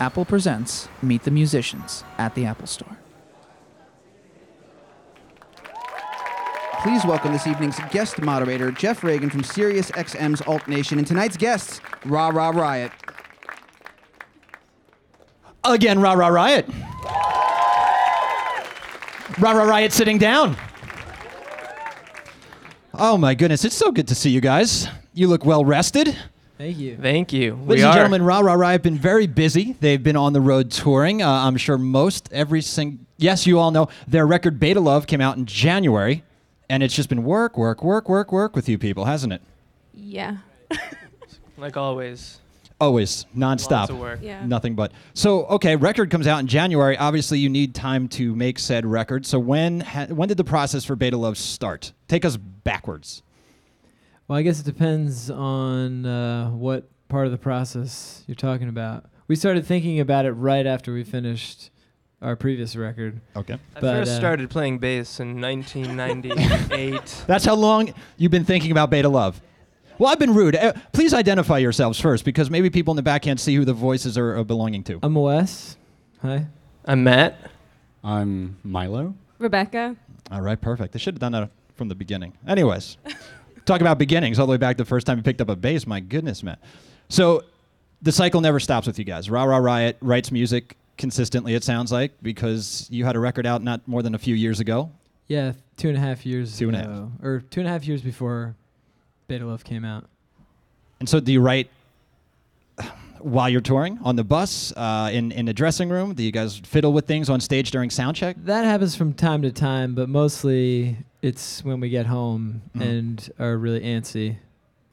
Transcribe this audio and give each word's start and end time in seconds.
Apple 0.00 0.24
presents 0.24 0.88
Meet 1.02 1.24
the 1.24 1.30
Musicians 1.30 2.04
at 2.18 2.34
the 2.34 2.44
Apple 2.44 2.68
Store. 2.68 2.98
Please 6.82 7.04
welcome 7.04 7.32
this 7.32 7.48
evening's 7.48 7.80
guest 7.90 8.20
moderator, 8.20 8.70
Jeff 8.70 9.02
Regan 9.02 9.28
from 9.28 9.42
Sirius 9.42 9.90
XM's 9.90 10.40
Alt 10.42 10.68
Nation, 10.68 10.98
and 10.98 11.06
tonight's 11.06 11.36
guests, 11.36 11.80
Ra 12.04 12.28
Ra 12.28 12.50
Riot. 12.50 12.92
Again, 15.64 16.00
Ra 16.00 16.12
Ra 16.12 16.28
Riot. 16.28 16.68
Ra 19.40 19.50
Ra 19.50 19.64
Riot 19.64 19.92
sitting 19.92 20.18
down. 20.18 20.56
Oh 22.94 23.16
my 23.16 23.34
goodness, 23.34 23.64
it's 23.64 23.76
so 23.76 23.90
good 23.90 24.06
to 24.08 24.14
see 24.14 24.30
you 24.30 24.40
guys. 24.40 24.86
You 25.12 25.26
look 25.26 25.44
well 25.44 25.64
rested. 25.64 26.16
Thank 26.58 26.76
you. 26.78 26.96
Thank 27.00 27.32
you. 27.32 27.54
Ladies 27.54 27.68
we 27.68 27.82
and 27.84 27.94
gentlemen, 27.94 28.22
Ra 28.22 28.40
Ra 28.40 28.54
Riot 28.54 28.72
have 28.72 28.82
been 28.82 28.98
very 28.98 29.28
busy. 29.28 29.76
They've 29.78 30.02
been 30.02 30.16
on 30.16 30.32
the 30.32 30.40
road 30.40 30.72
touring. 30.72 31.22
Uh, 31.22 31.30
I'm 31.30 31.56
sure 31.56 31.78
most 31.78 32.28
every 32.32 32.62
sing. 32.62 33.06
Yes, 33.16 33.46
you 33.46 33.60
all 33.60 33.70
know 33.70 33.88
their 34.08 34.26
record 34.26 34.58
Beta 34.58 34.80
Love 34.80 35.06
came 35.06 35.20
out 35.20 35.36
in 35.36 35.46
January, 35.46 36.24
and 36.68 36.82
it's 36.82 36.94
just 36.94 37.08
been 37.08 37.22
work, 37.22 37.56
work, 37.56 37.84
work, 37.84 38.08
work, 38.08 38.32
work 38.32 38.56
with 38.56 38.68
you 38.68 38.76
people, 38.76 39.04
hasn't 39.04 39.32
it? 39.32 39.40
Yeah. 39.94 40.38
like 41.56 41.76
always. 41.76 42.40
Always, 42.80 43.26
nonstop. 43.36 43.70
Lots 43.70 43.90
of 43.90 43.98
work. 44.00 44.20
Yeah. 44.20 44.44
Nothing 44.44 44.74
but. 44.74 44.90
So, 45.14 45.46
okay, 45.46 45.76
record 45.76 46.10
comes 46.10 46.26
out 46.26 46.40
in 46.40 46.48
January. 46.48 46.96
Obviously, 46.96 47.38
you 47.38 47.48
need 47.48 47.74
time 47.74 48.08
to 48.08 48.34
make 48.34 48.58
said 48.58 48.84
record. 48.84 49.26
So, 49.26 49.38
when 49.38 49.80
ha- 49.80 50.06
when 50.06 50.28
did 50.28 50.36
the 50.36 50.44
process 50.44 50.84
for 50.84 50.96
Beta 50.96 51.16
Love 51.16 51.38
start? 51.38 51.92
Take 52.08 52.24
us 52.24 52.36
backwards. 52.36 53.22
Well, 54.28 54.38
I 54.38 54.42
guess 54.42 54.60
it 54.60 54.66
depends 54.66 55.30
on 55.30 56.04
uh, 56.04 56.50
what 56.50 56.86
part 57.08 57.24
of 57.24 57.32
the 57.32 57.38
process 57.38 58.24
you're 58.26 58.34
talking 58.34 58.68
about. 58.68 59.06
We 59.26 59.34
started 59.36 59.66
thinking 59.66 60.00
about 60.00 60.26
it 60.26 60.32
right 60.32 60.66
after 60.66 60.92
we 60.92 61.02
finished 61.02 61.70
our 62.20 62.36
previous 62.36 62.76
record. 62.76 63.22
Okay. 63.34 63.54
I 63.54 63.80
But, 63.80 64.00
first 64.00 64.10
uh, 64.12 64.16
started 64.18 64.50
playing 64.50 64.80
bass 64.80 65.18
in 65.18 65.40
1998. 65.40 67.24
That's 67.26 67.46
how 67.46 67.54
long 67.54 67.94
you've 68.18 68.30
been 68.30 68.44
thinking 68.44 68.70
about 68.70 68.90
Beta 68.90 69.08
Love. 69.08 69.40
Well, 69.96 70.10
I've 70.12 70.18
been 70.18 70.34
rude. 70.34 70.54
Uh, 70.56 70.74
please 70.92 71.14
identify 71.14 71.56
yourselves 71.56 71.98
first, 71.98 72.26
because 72.26 72.50
maybe 72.50 72.68
people 72.68 72.92
in 72.92 72.96
the 72.96 73.02
back 73.02 73.22
can't 73.22 73.40
see 73.40 73.54
who 73.54 73.64
the 73.64 73.72
voices 73.72 74.18
are, 74.18 74.36
are 74.36 74.44
belonging 74.44 74.84
to. 74.84 74.98
I'm 75.02 75.14
Wes. 75.14 75.78
Hi. 76.20 76.46
I'm 76.84 77.02
Matt. 77.02 77.50
I'm 78.04 78.58
Milo. 78.62 79.14
Rebecca. 79.38 79.96
All 80.30 80.42
right, 80.42 80.60
perfect. 80.60 80.92
They 80.92 80.98
should 80.98 81.14
have 81.14 81.20
done 81.20 81.32
that 81.32 81.50
from 81.76 81.88
the 81.88 81.94
beginning. 81.94 82.34
Anyways, 82.46 82.98
talk 83.68 83.80
about 83.80 83.98
beginnings 83.98 84.38
all 84.38 84.46
the 84.46 84.50
way 84.52 84.56
back 84.56 84.76
to 84.78 84.82
the 84.84 84.88
first 84.88 85.06
time 85.06 85.18
you 85.18 85.22
picked 85.22 85.40
up 85.40 85.48
a 85.48 85.56
bass. 85.56 85.86
My 85.86 86.00
goodness, 86.00 86.42
man. 86.42 86.56
So 87.08 87.44
the 88.02 88.10
cycle 88.12 88.40
never 88.40 88.58
stops 88.60 88.86
with 88.86 88.98
you 88.98 89.04
guys. 89.04 89.30
Ra 89.30 89.44
Ra 89.44 89.58
Riot 89.58 89.96
writes 90.00 90.32
music 90.32 90.76
consistently, 90.96 91.54
it 91.54 91.62
sounds 91.62 91.92
like, 91.92 92.12
because 92.22 92.88
you 92.90 93.04
had 93.04 93.14
a 93.14 93.20
record 93.20 93.46
out 93.46 93.62
not 93.62 93.86
more 93.86 94.02
than 94.02 94.14
a 94.14 94.18
few 94.18 94.34
years 94.34 94.58
ago. 94.58 94.90
Yeah, 95.28 95.52
two 95.76 95.88
and 95.88 95.96
a 95.96 96.00
half 96.00 96.24
years 96.26 96.58
Two 96.58 96.68
and 96.68 96.76
a 96.76 96.80
half. 96.80 96.86
ago. 96.88 97.12
Or 97.22 97.40
two 97.50 97.60
and 97.60 97.68
a 97.68 97.72
half 97.72 97.86
years 97.86 98.02
before 98.02 98.56
Beta 99.28 99.46
Love 99.46 99.62
came 99.62 99.84
out. 99.84 100.06
And 101.00 101.08
so 101.08 101.20
do 101.20 101.30
you 101.32 101.40
write 101.40 101.70
while 103.20 103.48
you're 103.48 103.60
touring 103.60 103.98
on 104.02 104.16
the 104.16 104.24
bus, 104.24 104.72
uh, 104.76 105.10
in, 105.12 105.30
in 105.32 105.44
the 105.46 105.52
dressing 105.52 105.88
room? 105.88 106.14
Do 106.14 106.22
you 106.22 106.32
guys 106.32 106.56
fiddle 106.58 106.92
with 106.92 107.06
things 107.06 107.28
on 107.28 107.40
stage 107.40 107.70
during 107.70 107.90
sound 107.90 108.16
check? 108.16 108.36
That 108.44 108.64
happens 108.64 108.96
from 108.96 109.12
time 109.12 109.42
to 109.42 109.52
time, 109.52 109.94
but 109.94 110.08
mostly 110.08 110.96
it's 111.22 111.64
when 111.64 111.80
we 111.80 111.88
get 111.88 112.06
home 112.06 112.62
Mhm. 112.74 112.80
and 112.82 113.30
are 113.38 113.56
really 113.56 113.80
antsy 113.80 114.36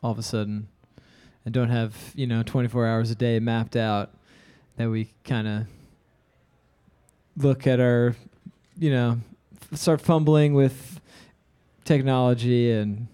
all 0.02 0.12
of 0.12 0.18
a 0.20 0.24
sudden 0.24 0.68
and 1.46 1.54
don't 1.54 1.70
have, 1.70 2.12
you 2.16 2.26
know, 2.28 2.42
24 2.44 2.88
hours 2.88 3.12
a 3.12 3.16
day 3.16 3.40
mapped 3.40 3.76
out 3.76 4.12
that 4.78 4.90
we 4.90 5.14
kind 5.24 5.48
of 5.48 5.68
look 7.38 7.68
at 7.68 7.80
our, 7.80 8.16
you 8.78 8.90
know, 8.90 9.20
f- 9.72 9.78
start 9.80 10.02
fumbling 10.02 10.54
with 10.54 11.00
technology 11.84 12.72
and 12.72 13.08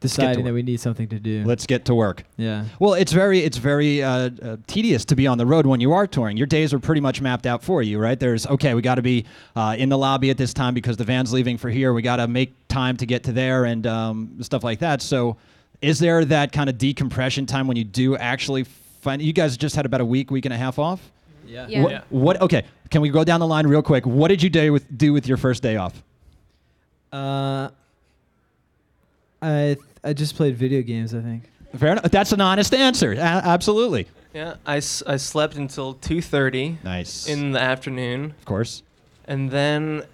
deciding 0.00 0.44
that 0.44 0.52
we 0.52 0.62
need 0.62 0.80
something 0.80 1.08
to 1.08 1.18
do. 1.18 1.44
Let's 1.44 1.66
get 1.66 1.84
to 1.86 1.94
work. 1.94 2.24
yeah. 2.36 2.64
Well, 2.78 2.94
it's 2.94 3.12
very 3.12 3.40
it's 3.40 3.56
very 3.56 4.02
uh, 4.02 4.30
uh, 4.42 4.56
tedious 4.66 5.04
to 5.06 5.16
be 5.16 5.26
on 5.26 5.38
the 5.38 5.46
road 5.46 5.66
when 5.66 5.80
you 5.80 5.92
are 5.92 6.06
touring. 6.06 6.36
Your 6.36 6.46
days 6.46 6.72
are 6.72 6.78
pretty 6.78 7.00
much 7.00 7.20
mapped 7.20 7.46
out 7.46 7.62
for 7.62 7.82
you, 7.82 7.98
right? 7.98 8.18
There's 8.18 8.46
okay, 8.46 8.74
we 8.74 8.82
got 8.82 8.96
to 8.96 9.02
be 9.02 9.24
uh, 9.56 9.76
in 9.78 9.88
the 9.88 9.98
lobby 9.98 10.30
at 10.30 10.36
this 10.36 10.52
time 10.54 10.74
because 10.74 10.96
the 10.96 11.04
van's 11.04 11.32
leaving 11.32 11.58
for 11.58 11.70
here. 11.70 11.92
We 11.92 12.02
got 12.02 12.16
to 12.16 12.28
make 12.28 12.52
time 12.68 12.96
to 12.98 13.06
get 13.06 13.24
to 13.24 13.32
there 13.32 13.64
and 13.64 13.86
um, 13.86 14.38
stuff 14.42 14.64
like 14.64 14.78
that. 14.80 15.02
So, 15.02 15.36
is 15.82 15.98
there 15.98 16.24
that 16.26 16.52
kind 16.52 16.70
of 16.70 16.78
decompression 16.78 17.46
time 17.46 17.66
when 17.66 17.76
you 17.76 17.84
do 17.84 18.16
actually 18.16 18.64
find? 18.64 19.20
You 19.22 19.32
guys 19.32 19.56
just 19.56 19.76
had 19.76 19.86
about 19.86 20.00
a 20.00 20.04
week, 20.04 20.30
week 20.30 20.44
and 20.44 20.54
a 20.54 20.58
half 20.58 20.78
off. 20.78 21.00
Yeah. 21.46 21.66
Yeah. 21.68 21.82
What, 21.82 22.04
what? 22.10 22.40
Okay, 22.42 22.64
can 22.90 23.00
we 23.00 23.08
go 23.08 23.24
down 23.24 23.40
the 23.40 23.46
line 23.46 23.66
real 23.66 23.82
quick? 23.82 24.06
What 24.06 24.28
did 24.28 24.42
you 24.42 24.50
do 24.50 24.72
with 24.72 24.96
do 24.96 25.12
with 25.12 25.26
your 25.26 25.36
first 25.36 25.62
day 25.62 25.76
off? 25.76 26.02
Uh, 27.12 27.70
I 29.42 29.76
I 30.04 30.12
just 30.12 30.36
played 30.36 30.56
video 30.56 30.82
games. 30.82 31.14
I 31.14 31.20
think. 31.20 31.44
Fair 31.76 31.92
enough. 31.92 32.10
That's 32.10 32.32
an 32.32 32.40
honest 32.40 32.74
answer. 32.74 33.12
A- 33.12 33.18
absolutely. 33.18 34.08
Yeah, 34.34 34.54
I, 34.64 34.76
s- 34.76 35.02
I 35.06 35.16
slept 35.16 35.56
until 35.56 35.94
2:30 35.96 36.84
Nice. 36.84 37.26
in 37.28 37.50
the 37.50 37.60
afternoon, 37.60 38.34
of 38.38 38.44
course. 38.44 38.82
and 39.24 39.50
then, 39.50 40.04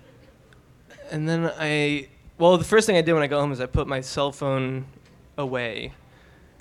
and 1.10 1.28
then 1.28 1.50
I. 1.58 2.08
Well, 2.38 2.56
the 2.58 2.64
first 2.64 2.86
thing 2.86 2.96
I 2.96 3.02
did 3.02 3.12
when 3.14 3.22
I 3.22 3.26
got 3.26 3.40
home 3.40 3.52
is 3.52 3.60
I 3.60 3.66
put 3.66 3.86
my 3.86 4.00
cell 4.00 4.32
phone 4.32 4.86
away. 5.38 5.92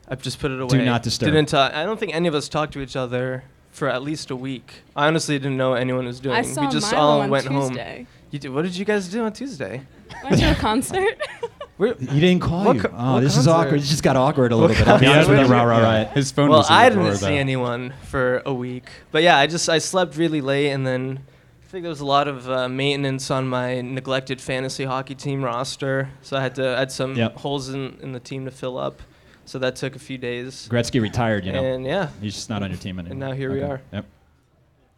I've 0.08 0.22
just 0.22 0.40
put 0.40 0.52
it 0.52 0.60
away. 0.62 0.84
not 0.86 1.04
disturb. 1.04 1.28
Didn't 1.32 1.50
talk. 1.50 1.74
I 1.74 1.84
don't 1.86 2.00
think 2.00 2.14
any 2.14 2.28
of 2.28 2.36
us 2.36 2.48
talked 2.50 2.74
to 2.74 2.82
each 2.82 2.96
other 2.96 3.44
for 3.72 3.88
at 3.90 4.02
least 4.04 4.32
a 4.32 4.36
week. 4.36 4.84
I 4.96 5.08
honestly 5.08 5.38
didn't 5.38 5.58
know 5.58 5.72
what 5.72 5.82
anyone 5.82 6.06
was 6.06 6.20
doing. 6.20 6.36
I 6.36 6.42
saw 6.44 6.66
we 6.66 6.72
just 6.72 6.92
Milo 6.92 7.04
all 7.04 7.22
on 7.22 7.30
went 7.30 7.46
home. 7.48 7.70
Tuesday. 7.70 8.08
You 8.32 8.40
did, 8.40 8.52
what 8.52 8.62
did 8.64 8.76
you 8.76 8.86
guys 8.86 9.08
do 9.10 9.24
on 9.24 9.34
Tuesday? 9.34 9.82
Went 10.24 10.38
to 10.40 10.52
a 10.52 10.56
concert. 10.56 11.20
We're, 11.78 11.96
He 11.96 12.20
didn't 12.22 12.40
call 12.42 12.64
What 12.66 12.76
you. 12.78 12.82
co- 12.84 12.94
oh, 12.96 13.14
what 13.14 13.20
this 13.22 13.36
is 13.36 13.46
concert? 13.46 13.52
awkward. 13.68 13.80
It 13.82 13.84
just 13.84 14.04
got 14.04 14.16
awkward 14.16 14.52
a 14.54 14.58
What 14.58 14.70
little 14.70 14.86
bit. 14.86 14.88
I'll 14.94 15.00
be 15.00 15.06
honest 15.08 15.30
with 15.30 15.40
you, 15.40 15.46
concert? 15.46 15.66
rah, 15.68 15.78
rah, 15.78 15.92
Yeah. 16.02 16.14
His 16.14 16.32
phone 16.32 16.50
well, 16.50 16.60
was 16.60 16.70
in 16.70 16.76
I 16.76 16.90
didn't 16.90 17.04
drawer, 17.04 17.16
see 17.16 17.26
though. 17.26 17.32
anyone 17.34 17.94
for 18.04 18.42
a 18.46 18.54
week, 18.54 18.86
but 19.12 19.24
yeah, 19.24 19.38
I 19.38 19.48
just 19.48 19.68
I 19.68 19.80
slept 19.80 20.16
really 20.16 20.40
late, 20.42 20.72
and 20.72 20.88
then 20.88 21.20
I 21.64 21.68
think 21.68 21.84
there 21.84 21.90
was 21.90 22.00
a 22.00 22.06
lot 22.06 22.28
of 22.30 22.50
uh, 22.50 22.70
maintenance 22.70 23.30
on 23.30 23.48
my 23.50 23.82
neglected 23.82 24.40
fantasy 24.40 24.86
hockey 24.86 25.16
team 25.16 25.44
roster, 25.44 26.10
so 26.22 26.38
I 26.38 26.42
had 26.42 26.56
to 26.56 26.76
I 26.76 26.80
had 26.80 26.92
some 26.94 27.16
Yep. 27.16 27.38
holes 27.38 27.68
in, 27.70 27.98
in 28.02 28.14
the 28.14 28.22
team 28.22 28.46
to 28.46 28.52
fill 28.52 28.78
up, 28.78 29.02
so 29.44 29.60
that 29.60 29.76
took 29.76 29.98
a 29.98 30.00
few 30.00 30.18
days. 30.18 30.70
Gretzky 30.72 31.02
retired, 31.02 31.44
you 31.46 31.52
know. 31.52 31.62
And 31.62 31.86
yeah, 31.86 32.10
He's 32.22 32.36
just 32.36 32.50
not 32.50 32.64
on 32.64 32.70
your 32.72 32.80
team 32.80 33.00
anymore. 33.00 33.12
and 33.12 33.20
now 33.20 33.32
here 33.34 33.52
we 33.52 33.62
are. 33.62 33.82
Yep. 33.92 34.06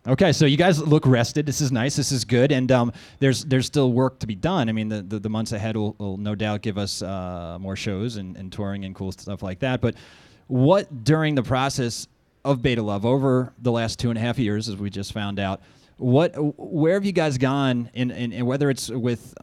Okay, 0.07 0.31
so 0.31 0.45
you 0.45 0.55
guys 0.55 0.81
look 0.81 1.05
rested. 1.05 1.45
This 1.45 1.59
is 1.59 1.69
nice. 1.69 1.97
This 1.97 2.13
is 2.13 2.23
good, 2.23 2.53
and 2.53 2.71
um, 2.71 2.93
there's 3.19 3.43
there's 3.43 3.65
still 3.65 3.91
work 3.91 4.19
to 4.19 4.27
be 4.27 4.35
done. 4.35 4.69
I 4.69 4.71
mean, 4.71 4.87
the 4.87 5.01
the, 5.01 5.19
the 5.19 5.29
months 5.29 5.51
ahead 5.51 5.75
will, 5.75 5.95
will 5.97 6.15
no 6.15 6.33
doubt 6.33 6.61
give 6.61 6.77
us 6.77 7.01
uh, 7.01 7.57
more 7.59 7.75
shows 7.75 8.15
and, 8.15 8.37
and 8.37 8.49
touring 8.49 8.85
and 8.85 8.95
cool 8.95 9.11
stuff 9.11 9.43
like 9.43 9.59
that. 9.59 9.81
But 9.81 9.95
what 10.47 11.03
during 11.03 11.35
the 11.35 11.43
process 11.43 12.07
of 12.45 12.61
Beta 12.61 12.81
Love 12.81 13.05
over 13.05 13.51
the 13.61 13.71
last 13.71 13.99
two 13.99 14.09
and 14.09 14.17
a 14.17 14.21
half 14.21 14.39
years, 14.39 14.69
as 14.69 14.77
we 14.77 14.89
just 14.89 15.11
found 15.11 15.41
out, 15.41 15.61
what 15.97 16.33
where 16.57 16.93
have 16.93 17.03
you 17.03 17.11
guys 17.11 17.37
gone 17.37 17.89
in, 17.93 18.09
in, 18.09 18.31
in 18.31 18.45
whether 18.45 18.69
it's 18.69 18.89
with 18.89 19.35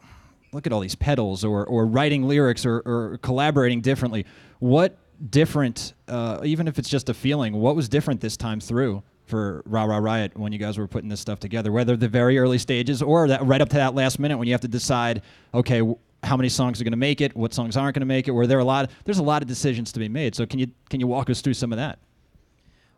look 0.53 0.67
at 0.67 0.73
all 0.73 0.81
these 0.81 0.95
pedals 0.95 1.45
or, 1.45 1.67
or 1.67 1.85
writing 1.85 2.27
lyrics 2.27 2.65
or, 2.65 2.81
or 2.87 3.19
collaborating 3.23 3.81
differently 3.81 4.25
what 4.61 4.97
different 5.31 5.95
uh, 6.09 6.41
even 6.45 6.69
if 6.69 6.79
it's 6.79 6.89
just 6.89 7.09
a 7.09 7.15
feeling 7.15 7.55
what 7.55 7.75
was 7.75 7.89
different 7.89 8.21
this 8.21 8.37
time 8.37 8.61
through 8.61 9.03
for 9.27 9.63
Ra 9.67 9.85
Ra 9.85 9.99
Riot 9.99 10.37
when 10.37 10.53
you 10.53 10.59
guys 10.59 10.79
were 10.79 10.87
putting 10.87 11.09
this 11.09 11.21
stuff 11.21 11.41
together 11.41 11.73
whether 11.73 11.97
the 11.97 12.09
very 12.09 12.39
early 12.39 12.59
stages 12.59 13.03
or 13.03 13.29
that 13.29 13.45
right 13.45 13.61
up 13.61 13.69
to 13.71 13.77
that 13.77 13.95
last 13.95 14.19
minute 14.19 14.37
when 14.39 14.47
you 14.47 14.55
have 14.55 14.61
to 14.61 14.69
decide 14.69 15.23
okay 15.53 15.79
w- 15.79 15.97
how 16.23 16.37
many 16.37 16.49
songs 16.49 16.81
are 16.81 16.85
going 16.85 16.93
to 16.93 16.97
make 16.97 17.21
it 17.21 17.35
what 17.37 17.53
songs 17.55 17.77
aren't 17.77 17.95
going 17.95 18.01
to 18.01 18.07
make 18.07 18.29
it 18.29 18.33
where 18.33 18.47
there 18.47 18.59
are 18.59 18.63
a 18.63 18.65
lot 18.65 18.91
there's 19.05 19.19
a 19.19 19.23
lot 19.23 19.43
of 19.43 19.49
decisions 19.49 19.93
to 19.93 20.01
be 20.01 20.09
made. 20.09 20.35
So 20.35 20.47
can 20.47 20.59
you 20.59 20.69
can 20.91 21.01
you 21.01 21.07
walk 21.07 21.31
us 21.31 21.41
through 21.41 21.55
some 21.55 21.73
of 21.73 21.79
that? 21.79 21.99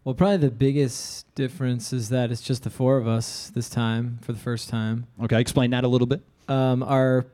Well, 0.04 0.14
probably 0.14 0.36
the 0.36 0.52
biggest 0.52 1.32
difference 1.34 1.92
is 1.92 2.10
that 2.10 2.30
it's 2.30 2.40
just 2.40 2.62
the 2.62 2.70
four 2.70 2.96
of 2.96 3.08
us 3.08 3.50
this 3.52 3.68
time 3.68 4.20
for 4.22 4.32
the 4.32 4.38
first 4.38 4.68
time. 4.68 5.06
okay 5.24 5.40
explain 5.40 5.70
that 5.70 5.84
a 5.84 5.88
little 5.88 6.06
bit. 6.06 6.22
Um, 6.48 6.82
our 6.82 7.26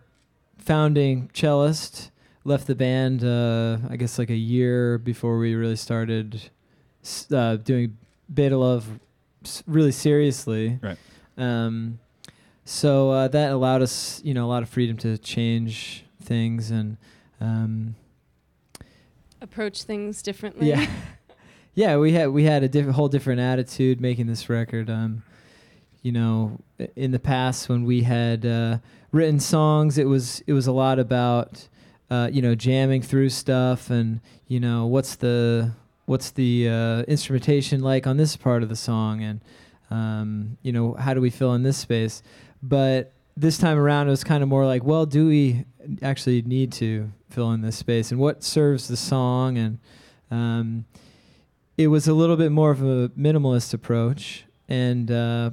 founding 0.59 1.31
cellist 1.35 2.11
left 2.45 2.67
the 2.67 2.75
band, 2.75 3.23
uh, 3.23 3.79
I 3.91 3.97
guess, 3.97 4.19
like 4.19 4.31
a 4.31 4.37
year 4.37 4.99
before 4.99 5.39
we 5.39 5.55
really 5.55 5.77
started 5.77 6.51
uh, 7.31 7.57
doing 7.57 7.97
Beta 8.33 8.57
Love 8.57 9.01
really 9.67 9.93
seriously. 9.93 10.79
Right. 10.83 10.99
Um, 11.37 11.99
so 12.65 13.11
uh, 13.11 13.29
that 13.29 13.53
allowed 13.53 13.83
us, 13.83 14.21
you 14.25 14.35
know, 14.35 14.47
a 14.47 14.51
lot 14.51 14.63
of 14.63 14.69
freedom 14.69 14.97
to 14.99 15.19
change 15.19 16.05
things 16.23 16.71
and. 16.71 16.97
Um, 17.41 17.97
Approach 19.41 19.83
things 19.83 20.23
differently. 20.23 20.69
yeah, 20.69 20.87
yeah. 21.75 21.97
We 21.97 22.13
had 22.13 22.29
we 22.29 22.45
had 22.45 22.63
a 22.63 22.69
diff- 22.69 22.87
whole 22.87 23.09
different 23.09 23.41
attitude 23.41 24.01
making 24.01 24.29
this 24.29 24.49
record. 24.49 24.89
Um, 24.89 25.25
you 26.03 26.13
know, 26.13 26.61
in 26.95 27.11
the 27.11 27.19
past 27.19 27.69
when 27.69 27.83
we 27.83 28.03
had 28.03 28.47
uh, 28.47 28.79
written 29.11 29.41
songs, 29.41 29.99
it 29.99 30.05
was 30.07 30.45
it 30.47 30.53
was 30.53 30.69
a 30.69 30.73
lot 30.73 31.01
about 31.01 31.67
uh, 32.09 32.31
you 32.33 32.41
know 32.41 32.55
jamming 32.55 33.03
through 33.03 33.31
stuff 33.31 33.91
and 33.91 34.21
you 34.47 34.61
know 34.61 34.87
what's 34.87 35.17
the 35.17 35.73
what's 36.07 36.31
the 36.31 36.69
uh, 36.69 37.03
instrumentation 37.03 37.81
like 37.81 38.07
on 38.07 38.17
this 38.17 38.37
part 38.37 38.63
of 38.63 38.69
the 38.69 38.77
song, 38.77 39.23
and 39.23 39.41
um, 39.91 40.57
you 40.63 40.73
know, 40.73 40.95
how 40.95 41.15
do 41.15 41.21
we 41.21 41.31
fill 41.31 41.55
in 41.55 41.63
this 41.63 41.77
space? 41.77 42.23
But 42.63 43.13
this 43.37 43.59
time 43.59 43.79
around, 43.79 44.09
it 44.09 44.11
was 44.11 44.25
kind 44.25 44.43
of 44.43 44.49
more 44.49 44.67
like, 44.67 44.85
well, 44.85 45.07
do 45.07 45.27
we 45.27 45.65
actually 46.01 46.43
need 46.43 46.73
to 46.73 47.11
fill 47.31 47.53
in 47.53 47.63
this 47.63 47.77
space, 47.77 48.11
and 48.11 48.21
what 48.21 48.43
serves 48.43 48.89
the 48.89 48.97
song? 48.97 49.59
And 49.59 49.79
um, 50.31 50.85
it 51.77 51.89
was 51.89 52.09
a 52.09 52.15
little 52.15 52.37
bit 52.37 52.53
more 52.53 52.71
of 52.71 52.83
a 52.83 53.09
minimalist 53.11 53.75
approach, 53.75 54.45
and 54.69 55.11
uh, 55.11 55.51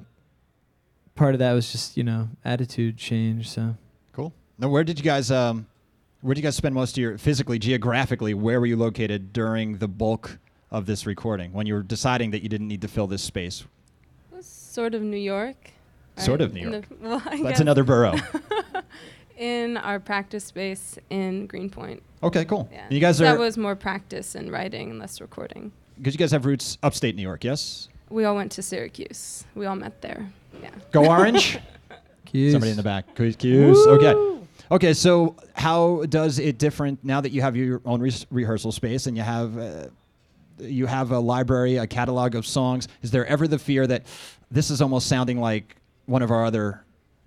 part 1.16 1.36
of 1.36 1.40
that 1.40 1.54
was 1.54 1.72
just 1.72 1.98
you 1.98 2.04
know 2.04 2.30
attitude 2.44 2.98
change. 2.98 3.50
So 3.50 3.76
Cool. 4.14 4.34
Now, 4.58 4.70
where 4.70 4.84
did 4.84 5.00
you 5.00 5.06
guys 5.06 5.32
um, 5.32 5.68
where 6.22 6.34
did 6.34 6.42
you 6.42 6.48
guys 6.48 6.56
spend 6.56 6.76
most 6.76 6.98
of 6.98 7.02
your 7.02 7.18
physically, 7.18 7.60
geographically? 7.60 8.34
Where 8.34 8.60
were 8.60 8.66
you 8.66 8.78
located 8.78 9.32
during 9.34 9.78
the 9.78 9.88
bulk 9.88 10.38
of 10.72 10.86
this 10.86 11.06
recording 11.06 11.54
when 11.54 11.66
you 11.66 11.74
were 11.74 11.84
deciding 11.84 12.32
that 12.32 12.44
you 12.44 12.50
didn't 12.50 12.68
need 12.68 12.82
to 12.82 12.88
fill 12.88 13.08
this 13.08 13.22
space? 13.24 13.66
It 14.32 14.36
was 14.38 14.46
sort 14.46 14.94
of 14.94 15.02
New 15.02 15.18
York. 15.18 15.72
Sort 16.18 16.42
right? 16.42 16.46
of 16.50 16.54
New 16.54 16.70
York. 16.70 16.90
the- 16.90 16.96
well, 17.02 17.22
I 17.26 17.30
That's 17.30 17.42
guess 17.44 17.60
another 17.62 17.84
borough. 17.84 18.16
in 19.38 19.78
our 19.78 20.00
practice 20.00 20.44
space 20.44 20.98
in 21.10 21.48
Greenpoint. 21.48 22.04
okay, 22.22 22.44
cool. 22.44 22.68
Yeah. 22.72 22.86
You 22.90 23.00
guys 23.00 23.22
are 23.22 23.26
that 23.26 23.40
was 23.40 23.58
more 23.58 23.76
practice 23.76 24.36
and 24.36 24.52
writing 24.52 24.90
and 24.90 25.00
less 25.00 25.22
recording. 25.22 25.72
because 25.98 26.14
you 26.14 26.18
guys 26.20 26.32
have 26.32 26.46
roots 26.46 26.78
upstate 26.84 27.16
New 27.16 27.22
York, 27.22 27.46
yes? 27.46 27.88
We 28.10 28.26
all 28.26 28.36
went 28.36 28.52
to 28.54 28.62
Syracuse. 28.62 29.46
We 29.56 29.66
all 29.68 29.76
met 29.78 30.02
there. 30.02 30.30
Yeah. 30.62 30.72
Go 30.92 31.06
Orange. 31.08 31.60
cues. 32.26 32.52
Somebody 32.52 32.72
in 32.72 32.78
the 32.78 32.84
back. 32.84 33.16
Cues. 33.16 33.36
cues. 33.38 33.78
Okay. 33.88 34.29
Okay. 34.72 34.94
So 34.94 35.36
how 35.54 36.06
does 36.10 36.40
it 36.40 36.58
different 36.58 37.04
now 37.04 37.22
that 37.22 37.32
you 37.32 37.42
have 37.42 37.56
your 37.56 37.82
own 37.86 38.02
re- 38.02 38.14
rehearsal 38.30 38.72
space 38.72 39.08
and 39.08 39.18
you 39.18 39.24
have 39.24 39.58
uh, 39.58 39.88
you 40.60 40.86
have 40.86 41.12
a 41.12 41.20
library, 41.20 41.78
a 41.78 41.88
catalog 41.88 42.36
of 42.36 42.46
songs? 42.46 42.88
Is 43.02 43.12
there 43.12 43.26
ever 43.26 43.48
the 43.48 43.60
fear 43.60 43.88
that 43.88 44.06
this 44.52 44.70
is 44.70 44.82
almost 44.82 45.08
sounding 45.08 45.40
like 45.40 45.76
one 46.06 46.22
of 46.22 46.32
our 46.32 46.46
other 46.46 46.84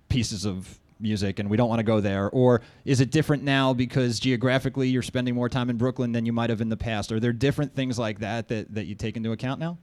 pieces 0.09 0.45
of 0.45 0.79
music 0.99 1.39
and 1.39 1.49
we 1.49 1.57
don't 1.57 1.67
want 1.67 1.79
to 1.79 1.83
go 1.83 1.99
there 1.99 2.29
or 2.29 2.61
is 2.85 3.01
it 3.01 3.11
different 3.11 3.43
now 3.43 3.73
because 3.73 4.19
geographically 4.19 4.87
you're 4.87 5.01
spending 5.01 5.35
more 5.35 5.49
time 5.49 5.69
in 5.69 5.75
Brooklyn 5.75 6.13
than 6.13 6.25
you 6.25 6.31
might 6.31 6.49
have 6.49 6.61
in 6.61 6.69
the 6.69 6.77
past 6.77 7.11
are 7.11 7.19
there 7.19 7.33
different 7.33 7.75
things 7.75 7.99
like 7.99 8.19
that 8.19 8.47
that, 8.47 8.73
that 8.73 8.85
you 8.85 8.95
take 8.95 9.17
into 9.17 9.33
account 9.33 9.59
now 9.59 9.77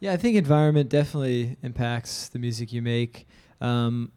Yeah, 0.00 0.12
I 0.12 0.16
think 0.16 0.36
environment 0.36 0.88
definitely 0.88 1.58
impacts 1.62 2.28
the 2.28 2.38
music 2.38 2.72
you 2.72 2.80
make. 2.80 3.26
Um, 3.60 4.12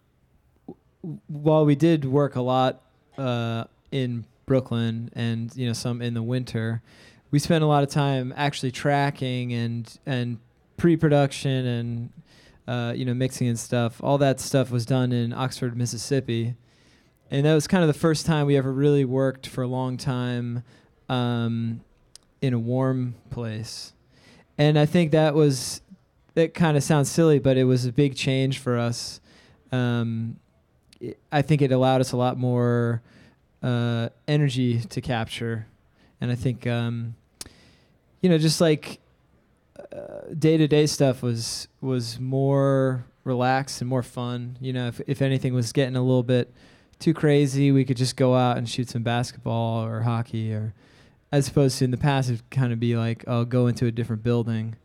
while 1.27 1.65
we 1.65 1.75
did 1.75 2.06
work 2.06 2.36
a 2.36 2.42
lot 2.42 2.81
uh, 3.18 3.65
in 3.92 4.25
Brooklyn 4.45 5.09
and 5.13 5.56
you 5.56 5.68
know 5.68 5.74
some 5.74 6.01
in 6.01 6.13
the 6.13 6.24
winter, 6.24 6.81
we 7.31 7.39
spent 7.39 7.63
a 7.63 7.68
lot 7.68 7.83
of 7.83 7.89
time 7.89 8.33
actually 8.36 8.71
tracking 8.71 9.53
and 9.53 10.00
and 10.06 10.38
pre-production 10.77 11.65
and 11.65 12.09
uh, 12.68 12.94
you 12.95 13.06
know 13.06 13.13
mixing 13.13 13.48
and 13.48 13.59
stuff. 13.59 14.03
All 14.03 14.18
that 14.19 14.39
stuff 14.39 14.71
was 14.71 14.86
done 14.86 15.12
in 15.12 15.33
Oxford, 15.33 15.75
Mississippi, 15.77 16.56
and 17.30 17.45
that 17.45 17.53
was 17.53 17.68
kind 17.68 17.83
of 17.83 17.88
the 17.88 18.00
first 18.00 18.25
time 18.25 18.45
we 18.45 18.57
ever 18.57 18.71
really 18.71 19.06
worked 19.06 19.48
for 19.48 19.63
a 19.63 19.68
long 19.68 19.98
time 19.98 20.63
um, 21.09 21.81
in 22.42 22.53
a 22.53 22.59
warm 22.59 23.15
place 23.30 23.94
and 24.62 24.77
I 24.77 24.86
think 24.86 25.12
that 25.12 25.33
was 25.33 25.81
that 26.36 26.53
kind 26.53 26.77
of 26.77 26.83
sounds 26.83 27.09
silly, 27.09 27.39
but 27.39 27.57
it 27.57 27.63
was 27.63 27.86
a 27.86 27.92
big 27.92 28.15
change 28.15 28.59
for 28.59 28.77
us. 28.77 29.19
Um, 29.71 30.38
it, 31.01 31.19
I 31.31 31.42
think 31.42 31.62
it 31.62 31.71
allowed 31.71 32.00
us 32.00 32.13
a 32.13 32.18
lot 32.18 32.38
more 32.38 33.01
uh, 33.62 34.09
energy 34.27 34.80
to 34.80 35.01
capture, 35.01 35.68
and 36.21 36.31
I 36.31 36.36
think 36.36 36.65
um, 36.65 37.15
you 38.21 38.30
know 38.30 38.38
just 38.38 38.62
like 38.62 39.01
day 40.38 40.57
to 40.57 40.68
day 40.68 40.86
stuff 40.86 41.21
was 41.21 41.68
was 41.81 42.19
more 42.19 43.06
relaxed 43.24 43.81
and 43.81 43.89
more 43.89 44.03
fun. 44.03 44.57
You 44.62 44.74
know, 44.74 44.88
if 44.88 45.01
if 45.07 45.21
anything 45.21 45.53
was 45.53 45.71
getting 45.71 45.95
a 45.95 46.01
little 46.01 46.24
bit 46.24 46.53
too 47.00 47.13
crazy, 47.13 47.71
we 47.71 47.86
could 47.86 47.98
just 47.98 48.15
go 48.15 48.36
out 48.36 48.57
and 48.57 48.69
shoot 48.69 48.89
some 48.89 49.03
basketball 49.03 49.83
or 49.83 50.01
hockey 50.01 50.53
or 50.53 50.74
as 51.31 51.48
opposed 51.48 51.77
to 51.80 51.86
in 51.86 51.92
the 51.92 51.98
past 51.98 52.30
it'd 52.30 52.50
kind 52.50 52.74
of 52.74 52.80
be 52.80 52.95
like 52.95 53.24
oh 53.27 53.45
go 53.45 53.68
into 53.68 53.86
a 53.86 53.92
different 53.92 54.24
building. 54.24 54.75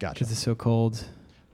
Gotcha. 0.00 0.14
because 0.14 0.32
it's 0.32 0.42
so 0.42 0.54
cold 0.54 1.04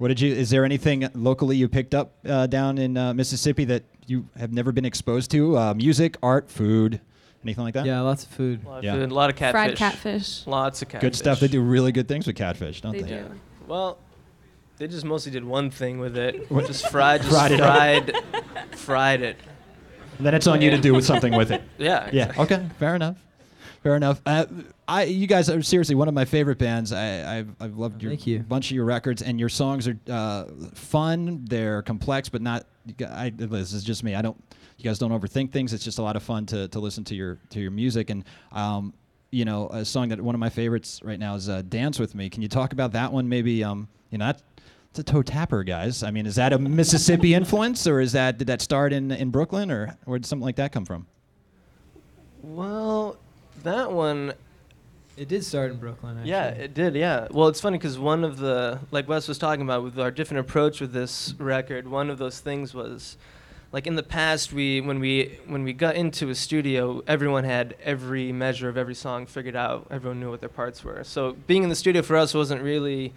What 0.00 0.08
did 0.08 0.18
you? 0.22 0.32
Is 0.32 0.48
there 0.48 0.64
anything 0.64 1.06
locally 1.12 1.58
you 1.58 1.68
picked 1.68 1.94
up 1.94 2.14
uh, 2.26 2.46
down 2.46 2.78
in 2.78 2.96
uh, 2.96 3.12
Mississippi 3.12 3.66
that 3.66 3.84
you 4.06 4.26
have 4.38 4.50
never 4.50 4.72
been 4.72 4.86
exposed 4.86 5.30
to? 5.32 5.58
Uh, 5.58 5.74
music, 5.74 6.16
art, 6.22 6.50
food, 6.50 7.02
anything 7.44 7.62
like 7.64 7.74
that? 7.74 7.84
yeah 7.84 8.00
lots 8.00 8.24
of 8.24 8.30
food 8.30 8.64
A 8.64 8.68
lot 8.68 8.78
of 8.78 8.84
Yeah. 8.84 8.94
food, 8.94 9.10
a 9.10 9.14
lot 9.14 9.28
of 9.28 9.36
catfish. 9.36 9.52
Fried 9.52 9.76
catfish. 9.76 10.46
Lots 10.46 10.80
of 10.80 10.88
catfish. 10.88 11.06
Good 11.06 11.16
stuff. 11.16 11.38
They 11.40 11.48
do 11.48 11.60
really 11.60 11.92
good 11.92 12.08
things 12.08 12.26
with 12.26 12.34
catfish, 12.34 12.80
don't 12.80 12.92
They 12.92 13.02
they? 13.02 13.08
do. 13.08 13.14
Yeah. 13.14 13.24
Well, 13.68 13.98
they 14.78 14.88
just 14.88 15.04
mostly 15.04 15.32
did 15.32 15.44
one 15.44 15.70
thing 15.70 15.98
with 15.98 16.16
it. 16.16 16.50
What? 16.50 16.66
Just 16.66 16.88
fried, 16.88 17.20
just 17.20 17.32
Fried 17.34 17.58
fried, 17.58 18.08
it 18.08 18.74
fried, 18.76 19.20
it. 19.20 19.36
And 20.16 20.26
then 20.26 20.34
it's 20.34 20.46
on 20.46 20.62
you 20.62 20.70
to 20.70 20.78
do 20.78 20.94
with 20.94 21.04
something 21.04 21.36
with 21.36 21.50
it. 21.50 21.60
Yeah. 21.76 22.08
Yeah. 22.10 22.32
Okay. 22.38 22.66
Fair 22.78 22.94
enough. 22.94 23.18
Fair 23.82 23.96
enough. 23.96 24.20
Uh, 24.26 24.44
I, 24.86 25.04
you 25.04 25.26
guys 25.26 25.48
are 25.48 25.62
seriously 25.62 25.94
one 25.94 26.06
of 26.06 26.12
my 26.12 26.26
favorite 26.26 26.58
bands. 26.58 26.92
I, 26.92 27.38
I've, 27.38 27.48
I've 27.60 27.76
loved 27.78 28.02
your 28.02 28.10
Thank 28.10 28.26
you. 28.26 28.40
bunch 28.40 28.70
of 28.70 28.74
your 28.74 28.84
records, 28.84 29.22
and 29.22 29.40
your 29.40 29.48
songs 29.48 29.88
are 29.88 29.98
uh, 30.10 30.44
fun. 30.74 31.46
They're 31.48 31.80
complex, 31.82 32.28
but 32.28 32.42
not. 32.42 32.66
I, 33.08 33.32
this 33.34 33.72
is 33.72 33.82
just 33.82 34.04
me. 34.04 34.14
I 34.14 34.22
don't. 34.22 34.36
You 34.76 34.84
guys 34.84 34.98
don't 34.98 35.12
overthink 35.12 35.50
things. 35.50 35.72
It's 35.72 35.84
just 35.84 35.98
a 35.98 36.02
lot 36.02 36.16
of 36.16 36.22
fun 36.22 36.44
to, 36.46 36.68
to 36.68 36.78
listen 36.78 37.04
to 37.04 37.14
your 37.14 37.38
to 37.50 37.60
your 37.60 37.70
music. 37.70 38.10
And 38.10 38.24
um, 38.52 38.92
you 39.30 39.46
know, 39.46 39.68
a 39.68 39.84
song 39.84 40.08
that 40.08 40.20
one 40.20 40.34
of 40.34 40.40
my 40.40 40.50
favorites 40.50 41.00
right 41.02 41.18
now 41.18 41.34
is 41.34 41.48
uh, 41.48 41.62
"Dance 41.62 41.98
with 41.98 42.14
Me." 42.14 42.28
Can 42.28 42.42
you 42.42 42.48
talk 42.48 42.74
about 42.74 42.92
that 42.92 43.10
one? 43.10 43.28
Maybe 43.28 43.64
um, 43.64 43.88
you 44.10 44.18
know, 44.18 44.26
that, 44.26 44.42
it's 44.90 44.98
a 44.98 45.04
toe 45.04 45.22
tapper, 45.22 45.62
guys. 45.62 46.02
I 46.02 46.10
mean, 46.10 46.26
is 46.26 46.34
that 46.34 46.52
a 46.52 46.58
Mississippi 46.58 47.32
influence, 47.34 47.86
or 47.86 48.00
is 48.00 48.12
that 48.12 48.36
did 48.36 48.48
that 48.48 48.60
start 48.60 48.92
in 48.92 49.10
in 49.10 49.30
Brooklyn, 49.30 49.70
or 49.70 49.96
where 50.04 50.18
did 50.18 50.26
something 50.26 50.44
like 50.44 50.56
that 50.56 50.72
come 50.72 50.84
from? 50.84 51.06
Well, 52.42 53.16
that 53.64 53.92
one, 53.92 54.34
it 55.16 55.28
did 55.28 55.44
start 55.44 55.70
in 55.70 55.78
brooklyn 55.78 56.16
actually. 56.16 56.30
yeah, 56.30 56.46
it 56.48 56.74
did. 56.74 56.94
Yeah. 56.94 57.28
Well, 57.30 57.48
it's 57.48 57.60
funny 57.60 57.78
because 57.78 57.98
one 57.98 58.24
of 58.24 58.38
the, 58.38 58.80
like 58.90 59.08
Wes 59.08 59.28
was 59.28 59.38
talking 59.38 59.62
about, 59.62 59.82
with 59.82 59.98
our 59.98 60.10
different 60.10 60.40
approach 60.40 60.80
with 60.80 60.92
this 60.92 61.34
record, 61.38 61.88
one 61.88 62.10
of 62.10 62.18
those 62.18 62.40
things 62.40 62.74
was, 62.74 63.16
like 63.72 63.86
in 63.86 63.94
the 63.94 64.02
past, 64.02 64.52
we 64.52 64.80
when 64.80 64.98
we 64.98 65.38
when 65.46 65.62
we 65.62 65.72
got 65.72 65.94
into 65.94 66.28
a 66.28 66.34
studio, 66.34 67.02
everyone 67.06 67.44
had 67.44 67.76
every 67.84 68.32
measure 68.32 68.68
of 68.68 68.76
every 68.76 68.96
song 68.96 69.26
figured 69.26 69.54
out. 69.54 69.86
Everyone 69.92 70.18
knew 70.18 70.28
what 70.30 70.40
their 70.40 70.48
parts 70.48 70.82
were. 70.82 71.04
So 71.04 71.36
being 71.46 71.62
in 71.62 71.68
the 71.68 71.76
studio 71.76 72.02
for 72.02 72.16
us 72.16 72.34
wasn't 72.34 72.62
really 72.62 73.12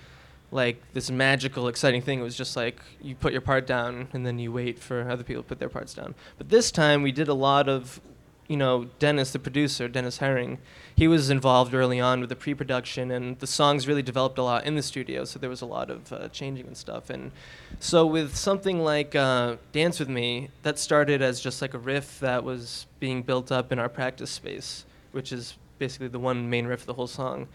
like 0.51 0.79
this 0.93 1.09
magical, 1.09 1.67
exciting 1.67 2.03
thing. 2.03 2.19
It 2.19 2.23
was 2.23 2.37
just 2.37 2.55
like 2.55 2.79
you 3.01 3.15
put 3.15 3.31
your 3.31 3.41
part 3.41 3.65
down 3.65 4.09
and 4.13 4.23
then 4.25 4.37
you 4.37 4.51
wait 4.51 4.77
for 4.77 5.09
other 5.09 5.23
people 5.23 5.41
to 5.41 5.49
put 5.49 5.57
their 5.57 5.69
parts 5.69 5.95
down. 5.95 6.13
But 6.37 6.49
this 6.49 6.69
time 6.71 7.01
we 7.01 7.11
did 7.11 7.27
a 7.27 7.33
lot 7.33 7.67
of, 7.67 7.99
you 8.47 8.57
know, 8.57 8.85
Dennis, 8.99 9.31
the 9.31 9.39
producer, 9.39 9.87
Dennis 9.87 10.17
Herring, 10.17 10.59
he 10.95 11.07
was 11.07 11.29
involved 11.29 11.73
early 11.73 11.99
on 11.99 12.19
with 12.19 12.29
the 12.29 12.35
pre-production 12.35 13.09
and 13.11 13.39
the 13.39 13.47
songs 13.47 13.87
really 13.87 14.01
developed 14.01 14.37
a 14.37 14.43
lot 14.43 14.65
in 14.65 14.75
the 14.75 14.83
studio. 14.83 15.25
So 15.25 15.39
there 15.39 15.49
was 15.49 15.61
a 15.61 15.65
lot 15.65 15.89
of 15.89 16.11
uh, 16.11 16.27
changing 16.29 16.67
and 16.67 16.77
stuff. 16.77 17.09
And 17.09 17.31
so 17.79 18.05
with 18.05 18.35
something 18.35 18.83
like 18.83 19.15
uh, 19.15 19.55
Dance 19.71 19.99
with 19.99 20.09
Me, 20.09 20.49
that 20.63 20.77
started 20.77 21.21
as 21.21 21.39
just 21.39 21.61
like 21.61 21.73
a 21.73 21.79
riff 21.79 22.19
that 22.19 22.43
was 22.43 22.85
being 22.99 23.23
built 23.23 23.51
up 23.51 23.71
in 23.71 23.79
our 23.79 23.89
practice 23.89 24.31
space, 24.31 24.85
which 25.11 25.31
is 25.31 25.57
basically 25.79 26.07
the 26.07 26.19
one 26.19 26.49
main 26.49 26.67
riff 26.67 26.81
of 26.81 26.87
the 26.87 26.93
whole 26.93 27.07
song. 27.07 27.47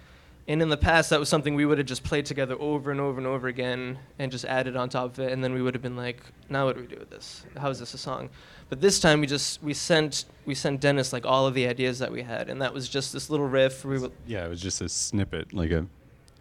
And 0.48 0.62
in 0.62 0.70
the 0.70 0.78
past, 0.78 1.10
that 1.10 1.20
was 1.20 1.28
something 1.28 1.54
we 1.54 1.66
would 1.66 1.76
have 1.76 1.86
just 1.86 2.02
played 2.02 2.24
together 2.24 2.56
over 2.58 2.90
and 2.90 3.00
over 3.00 3.18
and 3.18 3.26
over 3.26 3.48
again 3.48 3.98
and 4.18 4.32
just 4.32 4.46
added 4.46 4.76
on 4.76 4.88
top 4.88 5.04
of 5.12 5.18
it. 5.20 5.30
And 5.30 5.44
then 5.44 5.52
we 5.52 5.60
would 5.60 5.74
have 5.74 5.82
been 5.82 5.94
like, 5.96 6.22
now 6.48 6.64
what 6.64 6.74
do 6.76 6.80
we 6.80 6.86
do 6.88 6.96
with 6.98 7.10
this? 7.10 7.44
How 7.58 7.68
is 7.68 7.78
this 7.78 7.92
a 7.92 7.98
song? 7.98 8.30
But 8.70 8.80
this 8.80 8.98
time 8.98 9.20
we 9.20 9.26
just, 9.26 9.62
we 9.62 9.74
sent, 9.74 10.24
we 10.46 10.54
sent 10.54 10.80
Dennis 10.80 11.12
like 11.12 11.26
all 11.26 11.46
of 11.46 11.52
the 11.52 11.68
ideas 11.68 11.98
that 11.98 12.10
we 12.10 12.22
had. 12.22 12.48
And 12.48 12.62
that 12.62 12.72
was 12.72 12.88
just 12.88 13.12
this 13.12 13.28
little 13.28 13.46
riff. 13.46 13.84
We 13.84 13.98
would, 13.98 14.12
Yeah, 14.26 14.46
it 14.46 14.48
was 14.48 14.62
just 14.62 14.80
a 14.80 14.88
snippet, 14.88 15.52
like 15.52 15.70
a, 15.70 15.86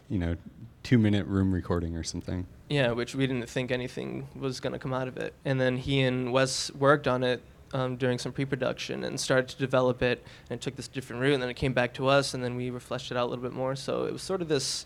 you 0.09 0.19
know, 0.19 0.37
two 0.83 0.97
minute 0.97 1.27
room 1.27 1.51
recording 1.53 1.97
or 1.97 2.03
something. 2.03 2.47
yeah, 2.69 2.91
which 2.91 3.13
we 3.13 3.27
didn't 3.27 3.49
think 3.49 3.71
anything 3.71 4.29
was 4.39 4.61
going 4.61 4.71
to 4.71 4.79
come 4.79 4.93
out 4.93 5.09
of 5.09 5.17
it. 5.17 5.33
And 5.43 5.59
then 5.59 5.75
he 5.75 5.99
and 6.01 6.31
Wes 6.31 6.71
worked 6.73 7.09
on 7.09 7.23
it 7.23 7.41
um, 7.73 7.97
during 7.97 8.17
some 8.17 8.31
pre-production 8.31 9.03
and 9.03 9.19
started 9.19 9.47
to 9.49 9.57
develop 9.57 10.01
it. 10.01 10.23
And 10.49 10.57
it 10.57 10.61
took 10.61 10.75
this 10.75 10.87
different 10.87 11.21
route. 11.21 11.33
And 11.33 11.41
then 11.43 11.49
it 11.49 11.55
came 11.55 11.73
back 11.73 11.93
to 11.95 12.07
us. 12.07 12.33
And 12.33 12.43
then 12.43 12.55
we 12.55 12.69
fleshed 12.79 13.11
it 13.11 13.17
out 13.17 13.25
a 13.25 13.29
little 13.29 13.43
bit 13.43 13.53
more. 13.53 13.75
So 13.75 14.05
it 14.05 14.13
was 14.13 14.21
sort 14.21 14.41
of 14.41 14.47
this 14.47 14.85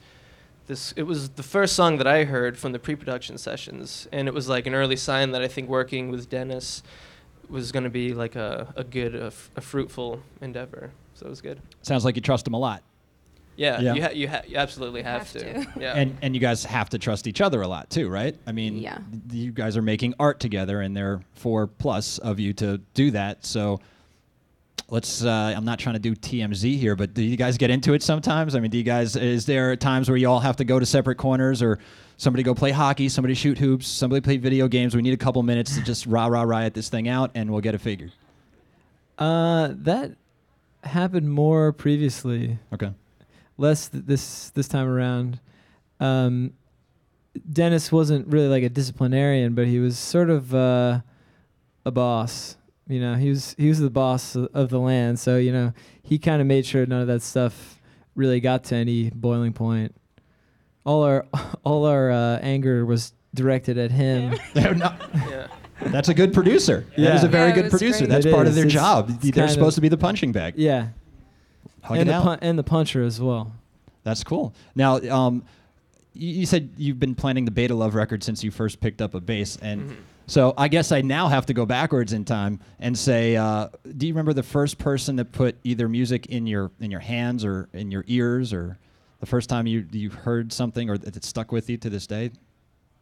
this 0.68 0.94
it 0.96 1.04
was 1.04 1.30
the 1.30 1.44
first 1.44 1.76
song 1.76 1.98
that 1.98 2.08
I 2.08 2.24
heard 2.24 2.58
from 2.58 2.72
the 2.72 2.80
pre-production 2.80 3.38
sessions, 3.38 4.08
and 4.12 4.28
it 4.28 4.34
was 4.34 4.48
like 4.48 4.68
an 4.68 4.76
early 4.76 4.96
sign 4.96 5.32
that 5.32 5.42
I 5.42 5.48
think 5.48 5.68
working 5.68 6.10
with 6.10 6.30
Dennis 6.30 6.84
was 7.50 7.72
going 7.72 7.84
to 7.84 7.90
be 7.90 8.14
like 8.14 8.36
a, 8.38 8.74
a 8.78 8.84
good, 8.84 9.14
a, 9.14 9.26
f- 9.26 9.52
a 9.58 9.62
fruitful 9.62 10.22
endeavor. 10.40 10.92
So 11.16 11.26
it 11.26 11.30
was 11.30 11.42
good. 11.42 11.62
Sounds 11.82 12.06
like 12.06 12.16
you 12.16 12.22
trust 12.22 12.48
him 12.48 12.54
a 12.54 12.60
lot. 12.60 12.84
Yeah, 13.62 13.80
Yeah. 13.80 13.94
you, 13.94 14.02
ha- 14.02 14.10
you, 14.14 14.28
ha- 14.28 14.42
you 14.48 14.58
absolutely 14.58 15.02
have, 15.04 15.22
Have 15.22 15.32
to. 15.34 15.54
to. 15.54 15.68
Yeah. 15.80 15.94
And 15.96 16.18
and 16.24 16.34
you 16.36 16.42
guys 16.42 16.64
have 16.66 16.90
to 16.90 16.98
trust 16.98 17.28
each 17.28 17.42
other 17.42 17.62
a 17.62 17.68
lot 17.68 17.90
too, 17.90 18.10
right? 18.10 18.36
I 18.48 18.52
mean, 18.52 18.78
Yeah. 18.78 18.98
th- 19.30 19.34
you 19.46 19.52
guys 19.52 19.78
are 19.78 19.82
making 19.84 20.16
art 20.20 20.40
together, 20.40 20.82
and 20.82 20.96
there 20.98 21.12
are 21.14 21.22
four 21.36 21.68
plus 21.68 22.18
of 22.18 22.40
you 22.40 22.54
to 22.54 22.80
do 22.96 23.12
that. 23.12 23.46
So, 23.46 23.80
let's. 24.90 25.24
Uh, 25.24 25.54
I'm 25.56 25.66
not 25.66 25.80
trying 25.80 25.94
to 25.94 26.00
do 26.00 26.16
TMZ 26.16 26.78
here, 26.78 26.96
but 26.96 27.14
do 27.14 27.22
you 27.24 27.38
guys 27.38 27.58
get 27.58 27.70
into 27.70 27.94
it 27.94 28.02
sometimes? 28.04 28.56
I 28.56 28.60
mean, 28.60 28.72
do 28.72 28.78
you 28.78 28.84
guys? 28.84 29.16
Is 29.16 29.46
there 29.46 29.76
times 29.76 30.10
where 30.10 30.18
you 30.18 30.28
all 30.28 30.40
have 30.40 30.56
to 30.58 30.64
go 30.64 30.80
to 30.80 30.86
separate 30.86 31.18
corners, 31.18 31.62
or 31.62 31.78
somebody 32.18 32.44
go 32.44 32.56
play 32.56 32.72
hockey, 32.72 33.10
somebody 33.10 33.34
shoot 33.36 33.58
hoops, 33.60 33.88
somebody 33.88 34.22
play 34.22 34.38
video 34.38 34.68
games? 34.68 34.96
We 34.96 35.02
need 35.04 35.14
a 35.14 35.18
couple 35.26 35.44
minutes 35.44 35.76
to 35.76 35.82
just 35.84 36.06
rah 36.08 36.28
rah 36.28 36.44
riot 36.44 36.74
this 36.74 36.90
thing 36.90 37.08
out, 37.08 37.32
and 37.36 37.52
we'll 37.52 37.62
get 37.62 37.76
it 37.76 37.82
figured. 37.82 38.12
Uh, 39.18 39.70
that 39.76 40.14
happened 40.84 41.30
more 41.30 41.72
previously, 41.72 42.58
Okay. 42.74 42.92
Less 43.62 43.88
th- 43.90 44.04
this 44.06 44.50
this 44.52 44.68
time 44.68 44.88
around. 44.88 45.40
Um, 46.00 46.54
Dennis 47.52 47.92
wasn't 47.92 48.28
really 48.28 48.48
like 48.50 48.64
a 48.64 48.70
disciplinarian, 48.70 49.54
but 49.56 49.68
he 49.68 49.80
was 49.80 49.98
sort 49.98 50.30
of 50.30 50.54
uh, 50.54 51.00
a 51.86 51.92
boss. 51.92 52.58
You 52.88 53.00
know, 53.00 53.16
he 53.16 53.30
was 53.30 53.56
he 53.58 53.70
was 53.70 53.80
the 53.80 53.90
boss 53.90 54.36
of, 54.36 54.50
of 54.54 54.70
the 54.70 54.80
land, 54.80 55.20
so 55.20 55.38
you 55.38 55.52
know 55.54 55.74
he 56.04 56.18
kind 56.20 56.42
of 56.42 56.48
made 56.48 56.66
sure 56.66 56.86
none 56.86 57.02
of 57.02 57.08
that 57.08 57.22
stuff 57.22 57.80
really 58.16 58.40
got 58.42 58.66
to 58.66 58.76
any 58.76 59.10
boiling 59.12 59.54
point. 59.54 59.96
All 60.86 61.04
our 61.04 61.26
all 61.64 61.86
our 61.86 62.12
uh, 62.12 62.40
anger 62.40 62.86
was 62.86 63.14
directed 63.34 63.78
at 63.78 63.92
him. 63.92 64.36
They're 64.54 64.76
Yeah. 64.76 65.48
That's 65.84 66.10
a 66.10 66.14
good 66.14 66.34
producer. 66.34 66.86
That 66.98 67.16
is 67.16 67.24
a 67.24 67.28
very 67.28 67.50
Yeah, 67.50 67.56
good 67.56 67.70
producer. 67.72 68.00
great. 68.00 68.10
That's 68.10 68.26
It 68.28 68.34
part 68.34 68.46
of 68.46 68.54
their 68.56 68.66
It's- 68.68 68.74
job. 68.74 69.08
They're 69.22 69.48
supposed 69.48 69.74
of- 69.74 69.76
to 69.76 69.82
be 69.82 69.90
the 69.90 69.98
punching 69.98 70.32
bag. 70.32 70.54
Yeah, 70.58 70.90
Hug 71.84 71.98
and 71.98 72.08
it 72.10 72.12
the 72.12 72.18
out. 72.18 72.24
pun- 72.24 72.40
and 72.42 72.58
the 72.60 72.64
puncher 72.64 73.04
as 73.04 73.20
well. 73.20 73.52
That's 74.04 74.24
cool. 74.24 74.54
Now, 74.76 74.98
um, 74.98 75.44
you, 76.14 76.30
you 76.42 76.46
said 76.46 76.70
you've 76.78 77.00
been 77.00 77.16
planning 77.16 77.46
the 77.46 77.52
Beta 77.52 77.74
Love 77.76 77.96
record 77.96 78.24
since 78.24 78.44
you 78.44 78.52
first 78.52 78.80
picked 78.80 79.02
up 79.02 79.14
a 79.14 79.20
bass, 79.20 79.58
and 79.62 79.90
Mhm. 79.92 79.96
so 80.28 80.54
I 80.58 80.68
guess 80.68 80.92
I 80.92 81.02
now 81.02 81.28
have 81.28 81.46
to 81.48 81.54
go 81.54 81.66
backwards 81.66 82.14
in 82.14 82.26
time 82.26 82.60
and 82.80 82.98
say, 82.98 83.36
uh, 83.36 83.68
do 83.98 84.08
you 84.08 84.14
remember 84.14 84.34
the 84.34 84.44
first 84.44 84.78
person 84.78 85.16
that 85.18 85.32
put 85.32 85.56
either 85.64 85.88
music 85.88 86.26
in 86.28 86.48
your 86.48 86.72
in 86.80 86.92
your 86.92 87.00
hands 87.00 87.46
or 87.46 87.70
in 87.74 87.92
your 87.92 88.04
ears, 88.08 88.52
or 88.54 88.78
the 89.20 89.26
first 89.28 89.50
time 89.50 89.68
you 89.68 89.86
you 89.92 90.10
heard 90.10 90.52
something 90.52 90.90
or 90.90 90.98
that 90.98 91.16
it 91.16 91.24
stuck 91.24 91.52
with 91.52 91.70
you 91.70 91.78
to 91.78 91.90
this 91.90 92.08
day? 92.08 92.32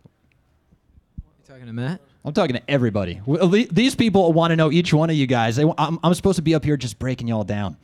You 0.03 1.45
talking 1.47 1.65
to 1.65 1.73
Matt? 1.73 2.01
I'm 2.25 2.33
talking 2.33 2.55
to 2.55 2.69
everybody. 2.69 3.21
These 3.71 3.95
people 3.95 4.33
want 4.33 4.51
to 4.51 4.55
know 4.57 4.71
each 4.71 4.93
one 4.93 5.09
of 5.09 5.15
you 5.15 5.25
guys. 5.25 5.55
They, 5.55 5.63
I'm, 5.77 5.97
I'm 6.03 6.13
supposed 6.13 6.35
to 6.35 6.41
be 6.41 6.53
up 6.53 6.65
here 6.65 6.75
just 6.77 6.99
breaking 6.99 7.29
y'all 7.29 7.45
down, 7.45 7.77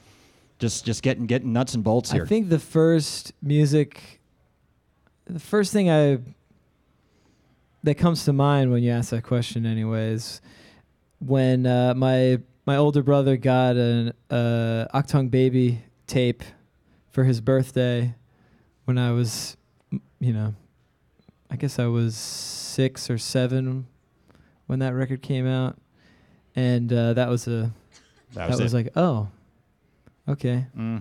just 0.60 0.86
just 0.86 1.04
getting 1.04 1.26
getting 1.26 1.54
nuts 1.54 1.74
and 1.74 1.84
bolts 1.84 2.12
here. 2.12 2.24
I 2.24 2.28
think 2.28 2.50
the 2.50 2.60
first 2.60 3.34
music, 3.42 4.22
the 5.26 5.40
first 5.40 5.74
thing 5.74 5.90
I 5.90 6.20
that 7.84 7.96
comes 7.96 8.26
to 8.26 8.34
mind 8.34 8.72
when 8.72 8.84
you 8.84 8.92
ask 8.92 9.12
that 9.12 9.24
question, 9.24 9.66
anyways, 9.66 10.42
when 11.20 11.66
uh, 11.66 11.94
my 11.96 12.40
my 12.66 12.78
older 12.78 13.04
brother 13.04 13.38
got 13.38 13.76
an 13.76 14.14
uh, 14.30 14.88
Achtung 14.94 15.30
Baby 15.30 15.84
tape 16.08 16.44
for 17.12 17.24
his 17.24 17.42
birthday 17.42 18.16
when 18.86 18.98
I 18.98 19.12
was, 19.12 19.56
you 20.20 20.34
know, 20.34 20.56
I 21.50 21.56
guess 21.56 21.80
I 21.80 21.86
was 21.86 22.16
six 22.16 23.10
or 23.10 23.18
seven 23.18 23.88
when 24.68 24.80
that 24.80 24.94
record 24.94 25.22
came 25.22 25.48
out, 25.48 25.78
and 26.56 26.92
uh, 26.92 27.14
that 27.14 27.30
was 27.30 27.48
a 27.48 27.72
that 28.34 28.50
that 28.50 28.60
was 28.60 28.74
like 28.74 28.90
oh, 28.96 29.28
okay 30.28 30.66
hmm 30.74 30.98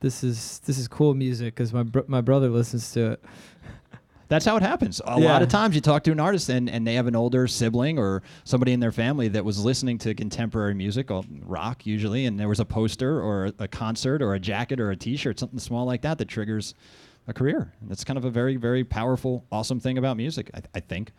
this 0.00 0.22
is 0.22 0.60
this 0.66 0.78
is 0.78 0.88
cool 0.88 1.14
music 1.14 1.54
because 1.54 1.72
my 1.72 1.82
br- 1.82 2.00
my 2.06 2.20
brother 2.20 2.48
listens 2.50 2.92
to 2.92 3.12
it. 3.12 3.24
That's 4.28 4.44
how 4.44 4.56
it 4.56 4.62
happens. 4.62 5.00
A 5.06 5.20
Yeah. 5.20 5.32
lot 5.32 5.42
of 5.42 5.48
times 5.48 5.74
you 5.76 5.80
talk 5.80 6.02
to 6.04 6.10
an 6.12 6.18
artist 6.18 6.48
and, 6.48 6.68
and 6.68 6.84
they 6.84 6.94
have 6.94 7.06
an 7.06 7.14
older 7.14 7.46
sibling 7.46 7.96
or 7.96 8.22
somebody 8.42 8.72
in 8.72 8.80
their 8.80 8.90
family 8.92 9.28
that 9.28 9.44
was 9.44 9.64
listening 9.64 9.98
to 9.98 10.14
contemporary 10.14 10.74
music, 10.74 11.12
or 11.12 11.22
rock 11.44 11.86
usually, 11.86 12.26
and 12.26 12.38
there 12.38 12.48
was 12.48 12.58
a 12.58 12.64
poster 12.64 13.20
or 13.22 13.52
a 13.60 13.68
concert 13.68 14.20
or 14.22 14.34
a 14.34 14.40
jacket 14.40 14.80
or 14.80 14.90
a 14.90 14.96
T-shirt, 14.96 15.38
something 15.38 15.60
small 15.60 15.86
like 15.86 16.02
that 16.02 16.18
that 16.18 16.26
triggers 16.26 16.74
a 17.28 17.32
career. 17.32 17.72
And 17.80 17.88
that's 17.88 18.02
kind 18.02 18.16
of 18.18 18.24
a 18.24 18.30
very, 18.30 18.56
very 18.56 18.82
powerful, 18.82 19.44
awesome 19.52 19.78
thing 19.78 19.96
about 19.96 20.16
music, 20.16 20.50
I, 20.54 20.60
I 20.74 20.80
think. 20.80 21.12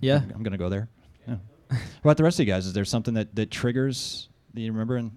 Yeah, 0.00 0.16
I'm 0.34 0.42
going 0.42 0.52
to 0.52 0.58
go 0.58 0.70
there. 0.70 0.88
Yeah. 1.28 1.36
what 1.68 1.78
about 2.02 2.16
the 2.16 2.24
rest 2.24 2.40
of 2.40 2.46
you 2.46 2.52
guys? 2.52 2.64
Is 2.66 2.72
there 2.72 2.86
something 2.86 3.12
that, 3.14 3.34
that 3.36 3.50
triggers, 3.50 4.30
do 4.54 4.62
you 4.62 4.72
remember? 4.72 4.96
And 4.96 5.12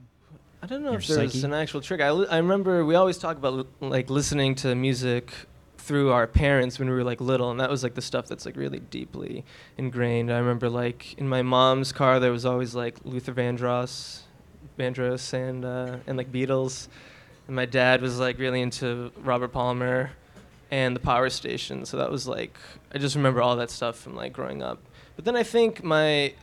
I 0.63 0.65
don't 0.65 0.81
know 0.81 0.91
Your 0.91 0.99
if 1.01 1.07
there's 1.07 1.33
psyche? 1.33 1.43
an 1.45 1.53
actual 1.53 1.81
trick. 1.81 1.99
I, 1.99 2.11
li- 2.11 2.27
I 2.29 2.37
remember 2.37 2.85
we 2.85 2.95
always 2.95 3.17
talk 3.17 3.35
about 3.35 3.53
li- 3.53 3.65
like 3.81 4.09
listening 4.09 4.55
to 4.55 4.73
music 4.75 5.33
through 5.77 6.11
our 6.13 6.25
parents 6.25 6.79
when 6.79 6.87
we 6.89 6.95
were 6.95 7.03
like 7.03 7.19
little, 7.19 7.51
and 7.51 7.59
that 7.59 7.69
was 7.69 7.83
like 7.83 7.95
the 7.95 8.01
stuff 8.01 8.27
that's 8.27 8.45
like 8.45 8.55
really 8.55 8.79
deeply 8.79 9.43
ingrained. 9.77 10.31
I 10.31 10.37
remember 10.37 10.69
like 10.69 11.15
in 11.17 11.27
my 11.27 11.41
mom's 11.41 11.91
car 11.91 12.21
there 12.21 12.31
was 12.31 12.45
always 12.45 12.73
like 12.73 12.95
Luther 13.03 13.33
Vandross, 13.33 14.21
Vandross, 14.79 15.33
and 15.33 15.65
uh, 15.65 15.97
and 16.07 16.17
like 16.17 16.31
Beatles, 16.31 16.87
and 17.47 17.57
my 17.57 17.65
dad 17.65 18.01
was 18.01 18.17
like 18.17 18.39
really 18.39 18.61
into 18.61 19.11
Robert 19.17 19.49
Palmer, 19.49 20.11
and 20.71 20.95
the 20.95 21.01
Power 21.01 21.29
Station. 21.29 21.85
So 21.85 21.97
that 21.97 22.09
was 22.09 22.25
like 22.25 22.57
I 22.93 22.99
just 22.99 23.17
remember 23.17 23.41
all 23.41 23.57
that 23.57 23.69
stuff 23.69 23.97
from 23.99 24.15
like 24.15 24.31
growing 24.31 24.63
up. 24.63 24.79
But 25.17 25.25
then 25.25 25.35
I 25.35 25.43
think 25.43 25.83
my 25.83 26.33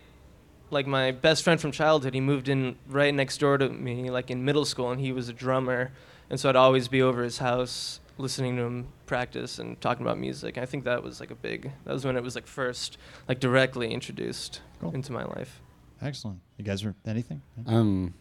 like 0.71 0.87
my 0.87 1.11
best 1.11 1.43
friend 1.43 1.61
from 1.61 1.73
childhood, 1.73 2.15
he 2.15 2.21
moved 2.21 2.49
in 2.49 2.77
right 2.89 3.13
next 3.15 3.39
door 3.39 3.59
to 3.59 3.69
me, 3.69 4.11
like 4.11 4.31
in 4.31 4.45
middle 4.45 4.65
school, 4.65 4.91
and 4.91 5.01
he 5.01 5.13
was 5.13 5.29
a 5.29 5.33
drummer, 5.33 5.91
and 6.29 6.39
so 6.39 6.49
I'd 6.49 6.57
always 6.57 6.89
be 6.89 7.03
over 7.03 7.23
his 7.23 7.39
house 7.39 8.01
listening 8.19 8.57
to 8.57 8.63
him 8.63 8.87
practice 9.07 9.59
and 9.59 9.81
talking 9.81 10.05
about 10.05 10.19
music. 10.19 10.59
I 10.59 10.67
think 10.67 10.85
that 10.85 11.03
was 11.03 11.21
like 11.21 11.31
a 11.31 11.35
big. 11.35 11.73
That 11.85 11.93
was 11.95 12.05
when 12.05 12.17
it 12.17 12.23
was 12.23 12.35
like 12.35 12.47
first, 12.47 12.99
like 13.29 13.41
directly 13.41 13.91
introduced 13.93 14.61
Cool. 14.81 14.93
into 14.95 15.13
my 15.13 15.25
life. 15.25 15.61
excellent. 16.03 16.41
You 16.59 16.65
guys 16.65 16.85
are 16.85 16.95
anything? 17.07 17.41
Um, 17.67 18.13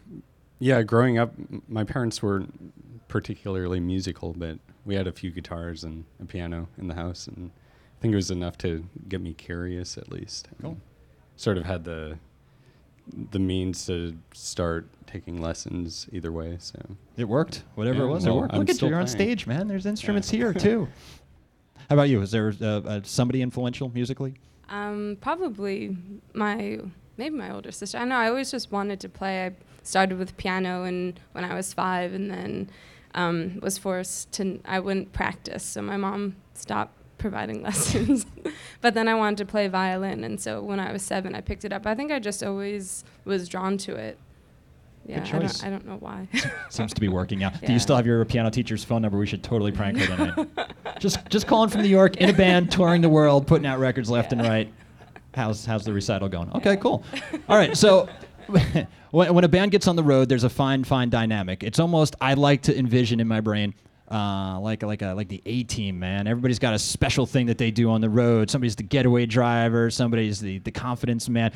yeah, 0.58 0.82
growing 0.82 1.18
up, 1.18 1.32
my 1.68 1.84
parents 1.84 2.22
were 2.22 2.44
particularly 3.08 3.80
musical, 3.80 4.32
but 4.36 4.58
we 4.84 4.94
had 4.94 5.06
a 5.06 5.12
few 5.12 5.30
guitars 5.30 5.84
and 5.84 6.04
a 6.22 6.24
piano 6.24 6.68
in 6.78 6.88
the 6.88 6.94
house, 6.94 7.26
and 7.26 7.50
I 7.98 8.00
think 8.00 8.12
it 8.12 8.16
was 8.16 8.30
enough 8.30 8.56
to 8.58 8.84
get 9.08 9.20
me 9.20 9.34
curious 9.34 9.96
at 9.98 10.10
least. 10.10 10.48
Cool. 10.62 10.78
Sort 11.36 11.58
of 11.58 11.64
had 11.64 11.84
the 11.84 12.18
the 13.30 13.38
means 13.38 13.86
to 13.86 14.16
start 14.32 14.86
taking 15.06 15.40
lessons 15.40 16.08
either 16.12 16.32
way. 16.32 16.56
So 16.60 16.78
It 17.16 17.24
worked. 17.24 17.64
Whatever 17.74 17.98
Yeah, 17.98 18.04
it 18.04 18.08
was, 18.08 18.26
well, 18.26 18.36
it 18.36 18.40
worked. 18.40 18.52
I'm 18.54 18.60
Look 18.60 18.70
at 18.70 18.82
you. 18.82 18.88
You're 18.88 19.00
on 19.00 19.06
stage, 19.06 19.46
man. 19.46 19.68
There's 19.68 19.86
instruments 19.86 20.30
here, 20.30 20.52
too. 20.54 20.88
How 21.88 21.94
about 21.96 22.08
you? 22.08 22.20
Is 22.22 22.30
there 22.30 22.52
uh, 22.60 22.64
uh, 22.64 23.00
somebody 23.02 23.42
influential 23.42 23.90
musically? 23.92 24.34
Um, 24.68 25.18
probably 25.20 25.96
my 26.32 26.78
maybe 27.16 27.34
my 27.34 27.52
older 27.52 27.72
sister. 27.72 27.98
I 27.98 28.04
know 28.04 28.14
I 28.14 28.28
always 28.28 28.50
just 28.50 28.70
wanted 28.70 29.00
to 29.00 29.08
play. 29.08 29.46
I 29.46 29.52
started 29.82 30.16
with 30.16 30.36
piano 30.36 30.84
and 30.84 31.18
when 31.32 31.44
I 31.44 31.54
was 31.54 31.72
five, 31.72 32.12
and 32.12 32.30
then 32.30 32.70
um, 33.16 33.58
was 33.60 33.76
forced 33.76 34.30
to. 34.32 34.60
I 34.64 34.78
wouldn't 34.78 35.12
practice, 35.12 35.64
so 35.64 35.82
my 35.82 35.96
mom 35.96 36.36
stopped 36.54 36.96
providing 37.20 37.62
lessons. 37.68 38.26
but 38.80 38.94
then 38.94 39.06
I 39.06 39.14
wanted 39.14 39.38
to 39.38 39.44
play 39.44 39.68
violin, 39.68 40.24
and 40.24 40.40
so 40.40 40.60
when 40.62 40.80
I 40.80 40.92
was 40.92 41.02
seven, 41.02 41.34
I 41.34 41.40
picked 41.40 41.64
it 41.64 41.72
up. 41.72 41.86
I 41.86 41.94
think 41.94 42.10
I 42.10 42.18
just 42.18 42.42
always 42.42 43.04
was 43.24 43.48
drawn 43.48 43.78
to 43.78 43.94
it. 43.94 44.18
Yeah, 45.06 45.24
I 45.24 45.38
don't, 45.38 45.64
I 45.64 45.70
don't 45.70 45.86
know 45.86 45.96
why. 45.96 46.28
Seems 46.68 46.92
to 46.92 47.00
be 47.00 47.08
working 47.08 47.42
out. 47.42 47.58
Do 47.60 47.72
you 47.72 47.78
still 47.78 47.96
have 47.96 48.06
your 48.06 48.24
piano 48.24 48.50
teacher's 48.50 48.84
phone 48.84 49.02
number? 49.02 49.18
We 49.18 49.26
should 49.26 49.42
totally 49.42 49.72
prank 49.72 49.98
her 49.98 50.06
tonight. 50.06 50.48
just, 50.98 51.26
just 51.28 51.46
calling 51.46 51.70
from 51.70 51.82
New 51.82 51.88
York 51.88 52.18
in 52.18 52.28
a 52.28 52.32
band, 52.32 52.70
touring 52.72 53.00
the 53.00 53.08
world, 53.08 53.46
putting 53.46 53.66
out 53.66 53.78
records 53.78 54.10
left 54.10 54.32
and 54.32 54.42
right. 54.42 54.72
How's, 55.34 55.64
how's 55.64 55.84
the 55.84 55.92
recital 55.92 56.28
going? 56.28 56.52
Okay, 56.56 56.76
cool. 56.76 57.02
All 57.48 57.56
right, 57.56 57.76
so 57.76 58.08
when, 59.10 59.34
when 59.34 59.44
a 59.44 59.48
band 59.48 59.70
gets 59.70 59.88
on 59.88 59.96
the 59.96 60.02
road, 60.02 60.28
there's 60.28 60.44
a 60.44 60.50
fine, 60.50 60.84
fine 60.84 61.08
dynamic. 61.08 61.62
It's 61.62 61.78
almost 61.78 62.14
I 62.20 62.34
like 62.34 62.62
to 62.62 62.78
envision 62.78 63.20
in 63.20 63.28
my 63.28 63.40
brain. 63.40 63.74
Uh, 64.10 64.58
like 64.60 64.82
like 64.82 65.02
a, 65.02 65.12
like 65.14 65.28
the 65.28 65.40
A 65.46 65.62
team, 65.62 66.00
man. 66.00 66.26
Everybody's 66.26 66.58
got 66.58 66.74
a 66.74 66.78
special 66.80 67.26
thing 67.26 67.46
that 67.46 67.58
they 67.58 67.70
do 67.70 67.90
on 67.90 68.00
the 68.00 68.10
road. 68.10 68.50
Somebody's 68.50 68.74
the 68.74 68.82
getaway 68.82 69.24
driver. 69.24 69.88
Somebody's 69.88 70.40
the, 70.40 70.58
the 70.58 70.72
confidence 70.72 71.28
man. 71.28 71.52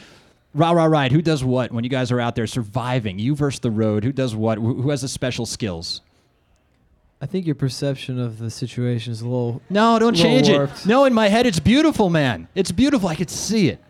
Rah 0.55 0.71
rah 0.71 0.85
ride. 0.85 1.11
Who 1.11 1.21
does 1.21 1.43
what 1.43 1.73
when 1.73 1.83
you 1.83 1.91
guys 1.91 2.13
are 2.13 2.21
out 2.21 2.37
there 2.37 2.47
surviving? 2.47 3.19
You 3.19 3.35
versus 3.35 3.59
the 3.59 3.73
road. 3.73 4.05
Who 4.05 4.13
does 4.13 4.37
what? 4.37 4.59
Who, 4.59 4.83
who 4.83 4.91
has 4.91 5.03
the 5.03 5.09
special 5.09 5.47
skills? 5.47 6.01
I 7.21 7.27
think 7.27 7.47
your 7.47 7.55
perception 7.57 8.21
of 8.21 8.39
the 8.39 8.51
situation 8.51 9.13
is 9.13 9.23
a 9.23 9.25
little. 9.25 9.61
No, 9.71 9.99
don't 9.99 10.15
Little 10.15 10.23
change 10.31 10.49
it. 10.49 10.87
No, 10.87 11.07
in 11.07 11.15
my 11.15 11.29
head, 11.29 11.47
it's 11.47 11.59
beautiful, 11.59 12.11
man. 12.11 12.47
It's 12.55 12.71
beautiful. 12.71 13.09
I 13.09 13.17
could 13.17 13.31
see 13.31 13.69
it. 13.71 13.83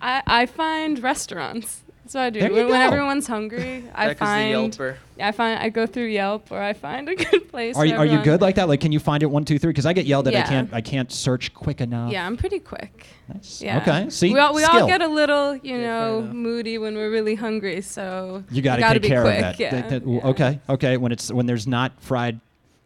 I, 0.00 0.22
I 0.26 0.46
find 0.46 1.02
restaurants. 1.02 1.83
That's 2.04 2.14
what 2.14 2.22
I 2.22 2.30
do. 2.30 2.40
When, 2.40 2.68
when 2.68 2.80
everyone's 2.82 3.26
hungry, 3.26 3.82
I 3.94 4.08
That 4.08 4.18
'cause 4.18 4.28
the 4.28 4.34
find 4.34 4.72
Yelper. 4.72 4.96
I 5.18 5.32
find 5.32 5.58
I 5.58 5.70
go 5.70 5.86
through 5.86 6.08
Yelp 6.08 6.52
or 6.52 6.60
I 6.60 6.74
find 6.74 7.08
a 7.08 7.14
good 7.14 7.48
place. 7.50 7.76
Are 7.76 7.86
you, 7.86 7.96
are 7.96 8.04
you 8.04 8.22
good 8.22 8.42
like 8.42 8.56
that? 8.56 8.68
Like, 8.68 8.80
can 8.80 8.92
you 8.92 9.00
find 9.00 9.22
it 9.22 9.26
one, 9.26 9.46
two, 9.46 9.58
three? 9.58 9.70
Because 9.70 9.86
I 9.86 9.94
get 9.94 10.04
yelled 10.04 10.28
at. 10.28 10.34
I 10.34 10.42
can't. 10.42 10.74
I 10.74 10.80
can't 10.82 11.10
search 11.10 11.54
quick 11.54 11.80
enough. 11.80 12.12
Yeah, 12.12 12.26
I'm 12.26 12.36
pretty 12.36 12.58
quick. 12.58 13.06
Nice. 13.32 13.62
Yeah. 13.62 13.78
Okay. 13.78 14.10
See, 14.10 14.34
we 14.34 14.38
all, 14.38 14.52
we 14.54 14.62
skill. 14.62 14.82
all 14.82 14.86
get 14.86 15.00
a 15.00 15.08
little, 15.08 15.56
you 15.56 15.76
Yeah, 15.76 15.80
know, 15.86 16.18
enough. 16.18 16.34
moody 16.34 16.76
when 16.76 16.94
we're 16.94 17.10
really 17.10 17.36
hungry. 17.36 17.80
So 17.80 18.44
you 18.50 18.60
got 18.60 18.76
to 18.76 18.82
take 18.82 19.00
be 19.02 19.08
care 19.08 19.22
quick, 19.22 19.36
of 19.36 19.40
that. 19.40 19.58
Yeah. 19.60 19.70
That- 19.70 19.88
that- 19.88 20.06
yeah. 20.06 20.26
Okay. 20.28 20.60
Okay. 20.68 20.96
When 20.98 21.10
it's 21.10 21.32
when 21.32 21.46
there's 21.46 21.66
not 21.66 21.92
fried 22.02 22.38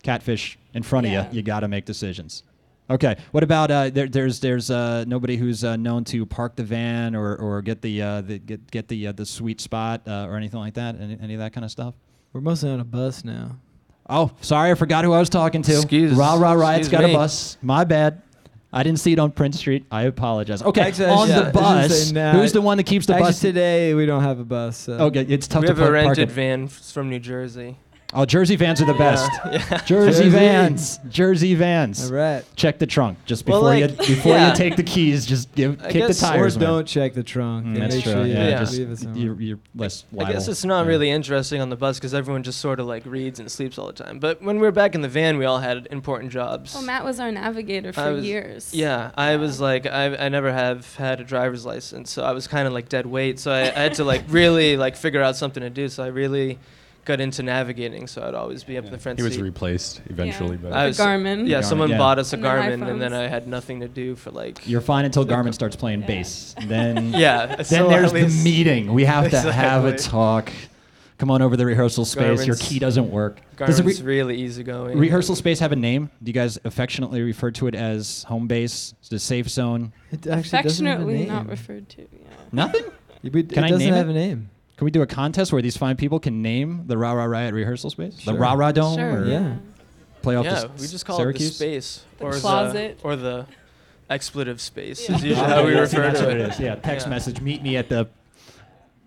catfish 0.05 0.57
in 0.75 0.85
front 0.85 1.09
Yeah. 1.09 1.27
of 1.27 1.33
you, 1.33 1.39
you 1.39 1.43
got 1.43 1.61
to 1.61 1.69
make 1.69 1.85
decisions. 1.85 2.45
Okay. 2.91 3.17
What 3.33 3.43
about 3.43 3.71
uh, 3.71 3.91
there, 3.91 4.09
there's 4.09 4.41
there's 4.41 4.71
uh, 4.71 5.05
nobody 5.07 5.37
who's 5.37 5.63
uh, 5.63 5.77
known 5.77 6.05
to 6.05 6.25
park 6.25 6.57
the 6.57 6.65
van 6.65 7.15
or, 7.15 7.37
or 7.37 7.61
get 7.63 7.83
the, 7.83 8.01
uh, 8.01 8.21
the 8.23 8.39
get 8.39 8.71
get 8.71 8.89
the 8.89 9.09
uh, 9.09 9.13
the 9.13 9.27
sweet 9.27 9.61
spot 9.61 10.03
uh, 10.07 10.27
or 10.29 10.37
anything 10.37 10.59
like 10.61 10.75
that? 10.75 10.99
Any, 11.01 11.19
any 11.21 11.35
of 11.35 11.41
that 11.41 11.53
kind 11.53 11.65
of 11.65 11.71
stuff? 11.71 11.95
We're 12.33 12.41
mostly 12.41 12.71
on 12.71 12.81
a 12.81 12.85
bus 12.85 13.25
now. 13.25 13.57
Oh, 14.09 14.33
sorry, 14.41 14.71
I 14.71 14.75
forgot 14.75 15.05
who 15.05 15.13
I 15.13 15.19
was 15.21 15.29
talking 15.29 15.61
to. 15.63 15.77
Excuse- 15.77 16.13
Ra 16.15 16.35
Ra 16.35 16.53
Riot's 16.53 16.87
excuse 16.89 17.01
got 17.01 17.07
me. 17.07 17.13
a 17.15 17.17
bus. 17.19 17.59
My 17.61 17.85
bad. 17.85 18.23
I 18.71 18.83
didn't 18.83 19.01
see 19.01 19.13
it 19.15 19.19
on 19.19 19.33
Prince 19.33 19.59
Street. 19.59 19.87
I 19.91 20.03
apologize. 20.03 20.63
Okay, 20.63 20.81
Actually, 20.83 21.07
on 21.11 21.27
should- 21.29 21.47
the 21.47 21.51
bus. 21.53 22.09
say, 22.09 22.13
nah, 22.15 22.33
who's 22.33 22.53
the 22.53 22.61
one 22.61 22.77
that 22.79 22.85
keeps 22.85 23.07
the 23.07 23.15
Actually, 23.15 23.29
bus? 23.29 23.41
today 23.41 23.95
we 23.95 24.05
don't 24.07 24.23
have 24.23 24.39
a 24.41 24.45
bus. 24.45 24.77
So. 24.79 24.93
Okay, 24.95 25.23
it's 25.29 25.47
tough 25.47 25.63
we 25.63 25.69
to 25.69 25.73
have 25.73 25.79
a 25.79 25.83
park, 25.83 25.93
park 25.95 26.07
rented 26.19 26.31
van 26.31 26.69
from 26.69 27.09
New 27.11 27.19
Jersey. 27.19 27.77
Oh, 28.15 28.25
Jersey 28.25 28.57
vans 28.57 28.81
are 28.81 28.87
the 28.87 28.95
best. 28.95 29.31
Yeah. 29.45 29.51
yeah. 29.71 29.79
Jersey, 29.85 30.23
Jersey. 30.23 30.29
vans. 30.31 30.99
Jersey 31.11 31.55
vans. 31.55 32.11
All 32.11 32.17
right. 32.17 32.43
Check 32.57 32.79
the 32.79 32.87
trunk 32.87 33.19
just 33.27 33.47
Well, 33.47 33.61
before 33.61 33.87
like, 33.87 34.09
you 34.09 34.15
before 34.15 34.33
yeah. 34.33 34.49
you 34.49 34.57
take 34.57 34.77
the 34.77 34.83
keys. 34.83 35.27
Just 35.27 35.55
give 35.55 35.79
I 35.83 35.91
kick 35.93 36.03
the 36.05 36.09
guess- 36.09 36.23
Or 36.23 36.27
tires. 36.27 36.57
man. 36.59 36.67
don't 36.69 36.87
check 36.89 37.13
the 37.13 37.23
trunk. 37.23 37.67
Mm, 37.67 37.75
and 37.75 37.83
that's 37.83 37.95
make 37.97 38.05
true. 38.05 38.13
sure 38.15 38.27
you 38.27 38.33
yeah, 38.33 38.49
Yeah. 38.49 38.59
just 38.61 38.79
leave 38.79 38.91
it 38.91 38.99
somewhere. 38.99 39.23
you're, 39.23 39.41
you're 39.43 39.59
less 39.77 40.07
I 40.19 40.33
guess 40.33 40.49
it's 40.49 40.65
not 40.65 40.85
Yeah. 40.85 40.89
really 40.89 41.11
interesting 41.11 41.61
on 41.61 41.69
the 41.69 41.77
bus 41.77 41.99
because 41.99 42.15
everyone 42.15 42.43
just 42.43 42.61
sort 42.61 42.81
of 42.81 42.87
like 42.87 43.05
reads 43.05 43.41
and 43.41 43.51
sleeps 43.51 43.77
all 43.77 43.89
the 43.89 43.93
time. 43.93 44.19
But 44.21 44.41
when 44.43 44.57
we 44.57 44.63
were 44.63 44.73
back 44.73 44.95
in 44.95 45.03
the 45.03 45.09
van, 45.09 45.37
we 45.37 45.45
all 45.45 45.59
had 45.59 45.87
important 45.91 46.33
jobs. 46.33 46.73
Well, 46.73 46.85
Matt 46.85 47.05
was 47.05 47.21
our 47.21 47.31
navigator 47.31 47.93
for 47.93 48.01
I 48.01 48.11
was- 48.11 48.25
years. 48.25 48.73
Yeah, 48.73 49.11
I 49.19 49.37
was 49.37 49.61
like, 49.61 49.85
I, 49.87 50.17
I 50.17 50.29
never 50.31 50.51
have 50.51 50.95
had 50.97 51.21
a 51.21 51.25
driver's 51.25 51.67
license, 51.67 52.11
so 52.11 52.23
I 52.25 52.33
was 52.33 52.47
kind 52.47 52.67
of 52.67 52.73
like 52.73 52.89
dead 52.89 53.05
weight. 53.05 53.39
So 53.39 53.53
I, 53.53 53.65
I 53.65 53.65
had 53.83 53.95
to 53.95 54.05
like 54.05 54.23
really 54.29 54.79
like 54.79 54.97
figure 54.97 55.21
out 55.23 55.37
something 55.37 55.61
to 55.63 55.69
do. 55.69 55.91
So 55.91 56.03
I 56.03 56.07
really 56.07 56.59
got 57.09 57.21
into 57.21 57.43
navigating. 57.43 58.07
So 58.07 58.23
I'd 58.23 58.35
always 58.35 58.63
be 58.63 58.79
up 58.79 58.85
in 58.85 58.93
the 58.93 58.99
front 58.99 59.19
seat. 59.19 59.23
He 59.25 59.29
was 59.29 59.35
seat. 59.35 59.43
replaced 59.43 60.01
eventually, 60.07 60.53
Yeah. 60.53 60.63
but 60.63 60.73
I 60.73 60.83
The 60.85 60.89
was- 60.89 60.99
Garmin. 60.99 61.49
yeah, 61.49 61.59
Garmin, 61.59 61.65
someone 61.65 61.91
yeah. 61.91 61.99
bought 61.99 62.19
us 62.21 62.33
a 62.33 62.37
And 62.37 62.45
then 62.45 62.81
Garmin, 62.81 62.91
and 62.91 63.01
then 63.03 63.11
iPhones. 63.13 63.15
I 63.25 63.27
had 63.29 63.49
nothing 63.49 63.81
to 63.81 63.89
do 63.89 64.15
for 64.15 64.31
like. 64.31 64.61
You're 64.69 64.81
fine 64.81 65.05
until 65.05 65.27
Garmin 65.27 65.53
starts 65.55 65.75
playing 65.75 66.03
bass. 66.03 66.55
Then 66.67 67.13
yeah. 67.17 67.57
then 67.57 67.65
so 67.65 67.89
there's 67.89 68.13
at 68.13 68.15
least- 68.15 68.39
the 68.39 68.45
meeting. 68.45 68.93
We 68.95 69.05
have 69.07 69.29
to 69.31 69.41
have 69.53 69.85
a 69.85 69.89
Exactly. 69.89 70.11
talk. 70.13 70.53
Come 71.19 71.33
on 71.33 71.43
over 71.43 71.57
the 71.57 71.67
rehearsal 71.67 72.05
space. 72.05 72.23
Your 72.47 72.55
Garmin's- 72.55 72.69
key 72.69 72.79
doesn't 72.79 73.11
work. 73.11 73.41
Does 73.57 73.79
the 73.79 73.83
Garmin's 73.83 74.03
re- 74.03 74.17
really 74.19 74.37
easygoing. 74.37 74.97
rehearsal 74.99 75.35
space 75.35 75.59
have 75.59 75.73
a 75.73 75.77
name? 75.77 76.11
Do 76.23 76.29
you 76.29 76.33
guys 76.33 76.61
affectionately 76.65 77.23
refer 77.23 77.51
to 77.51 77.67
it 77.67 77.75
as 77.75 78.23
home 78.29 78.47
base, 78.47 78.95
the 79.11 79.19
safe 79.19 79.49
zone? 79.49 79.93
It 80.13 80.29
actually 80.29 80.63
doesn't 80.63 80.87
have 80.87 81.01
a 81.01 81.03
Affectionately 81.03 81.15
name. 81.15 81.29
not 81.29 81.49
referred 81.49 81.89
to. 81.89 82.03
Yeah. 82.03 82.29
Nothing. 82.53 82.85
Yeah, 83.21 83.31
but 83.33 83.49
Can 83.49 83.65
it 83.65 83.67
I 83.67 83.71
doesn't 83.71 83.85
name 83.85 83.95
have 83.95 84.09
it? 84.09 84.13
a 84.13 84.15
name. 84.15 84.51
Can 84.79 84.85
we 84.85 84.91
do 84.93 85.03
a 85.03 85.07
contest 85.07 85.53
where 85.53 85.61
these 85.61 85.77
fine 85.77 85.97
people 85.97 86.21
can 86.21 86.41
name 86.41 86.85
the 86.87 86.97
Ra 86.97 87.11
Ra 87.13 87.25
Riot 87.25 87.53
rehearsal 87.53 87.91
space? 87.91 88.15
The 88.17 88.23
Sure. 88.31 88.35
Rah 88.35 88.53
Rah 88.53 88.71
Dome 88.73 88.97
Sure. 88.97 89.23
or 89.23 89.27
Yeah. 89.27 89.55
play 90.23 90.37
off 90.37 90.45
yeah, 90.45 90.61
the 90.61 90.71
we 90.81 90.87
just 90.87 91.05
call 91.05 91.17
Syracuse? 91.19 91.49
it 91.49 91.51
the 91.51 91.55
space 91.55 92.05
The 92.19 92.25
or 92.25 92.33
closet. 92.35 92.99
the 93.01 93.05
or 93.05 93.17
the 93.17 93.47
expletive 94.09 94.61
space 94.61 95.09
Yeah. 95.09 95.17
is 95.17 95.25
usually 95.25 95.49
how 95.49 95.67
we 95.67 95.75
refer 95.75 96.13
to 96.13 96.25
what 96.27 96.37
it. 96.37 96.51
is. 96.53 96.61
Yeah, 96.61 96.77
text 96.77 97.07
Yeah. 97.07 97.11
message. 97.11 97.41
Meet 97.41 97.63
me 97.65 97.77
at 97.77 97.89
the 97.89 98.07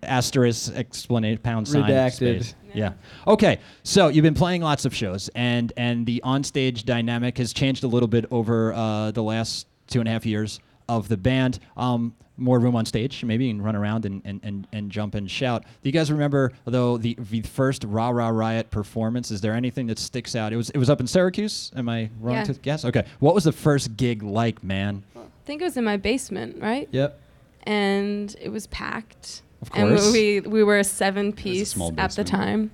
asterisk 0.02 0.74
explanation 0.76 1.38
pound 1.42 1.66
sign 1.66 1.84
Redacted. 1.84 2.12
space. 2.42 2.54
Yeah. 2.74 2.92
Okay. 3.26 3.58
So 3.82 4.08
you've 4.08 4.24
been 4.24 4.34
playing 4.34 4.60
lots 4.60 4.84
of 4.84 4.94
shows, 4.94 5.30
and 5.34 5.72
and 5.78 6.04
the 6.04 6.20
onstage 6.22 6.84
dynamic 6.84 7.38
has 7.38 7.54
changed 7.54 7.82
a 7.82 7.88
little 7.88 8.08
bit 8.08 8.26
over 8.30 8.74
uh, 8.74 9.10
the 9.10 9.22
last 9.22 9.66
two 9.88 10.00
and 10.00 10.08
a 10.08 10.12
half 10.12 10.26
years 10.26 10.60
of 10.98 11.08
the 11.08 11.16
band. 11.16 11.58
Um, 11.76 12.14
more 12.38 12.58
room 12.58 12.74
on 12.74 12.86
stage, 12.86 13.22
maybe 13.24 13.44
you 13.44 13.52
can 13.52 13.62
run 13.62 13.76
around 13.76 14.04
and, 14.06 14.22
and, 14.24 14.40
and, 14.42 14.66
and 14.72 14.90
jump 14.90 15.14
and 15.14 15.30
shout. 15.30 15.62
Do 15.62 15.68
you 15.88 15.92
guys 15.92 16.10
remember 16.10 16.52
though 16.64 16.96
the, 16.96 17.16
the 17.30 17.42
first 17.42 17.84
Ra 17.84 18.08
Ra 18.08 18.28
Riot 18.30 18.70
performance? 18.70 19.30
Is 19.30 19.40
there 19.42 19.52
anything 19.52 19.86
that 19.88 19.98
sticks 19.98 20.34
out? 20.34 20.52
It 20.52 20.56
was 20.56 20.70
it 20.70 20.78
was 20.78 20.88
up 20.90 20.98
in 21.00 21.06
Syracuse. 21.06 21.70
Am 21.76 21.88
I 21.88 22.10
wrong 22.20 22.36
Yeah. 22.36 22.44
to 22.44 22.54
guess? 22.54 22.84
Okay. 22.86 23.04
What 23.20 23.34
was 23.34 23.44
the 23.44 23.52
first 23.52 23.96
gig 23.96 24.22
like, 24.22 24.64
man? 24.64 25.04
I 25.14 25.20
think 25.44 25.60
it 25.60 25.64
was 25.64 25.76
in 25.76 25.84
my 25.84 25.98
basement, 25.98 26.60
right? 26.60 26.88
Yep. 26.90 27.20
And 27.64 28.34
it 28.40 28.48
was 28.48 28.66
packed. 28.68 29.42
Of 29.60 29.70
course. 29.70 30.02
And 30.04 30.12
we 30.12 30.40
we 30.40 30.64
were 30.64 30.78
a 30.78 30.84
seven 30.84 31.32
piece 31.32 31.70
small 31.70 31.94
at 31.98 32.12
the 32.12 32.24
time. 32.24 32.70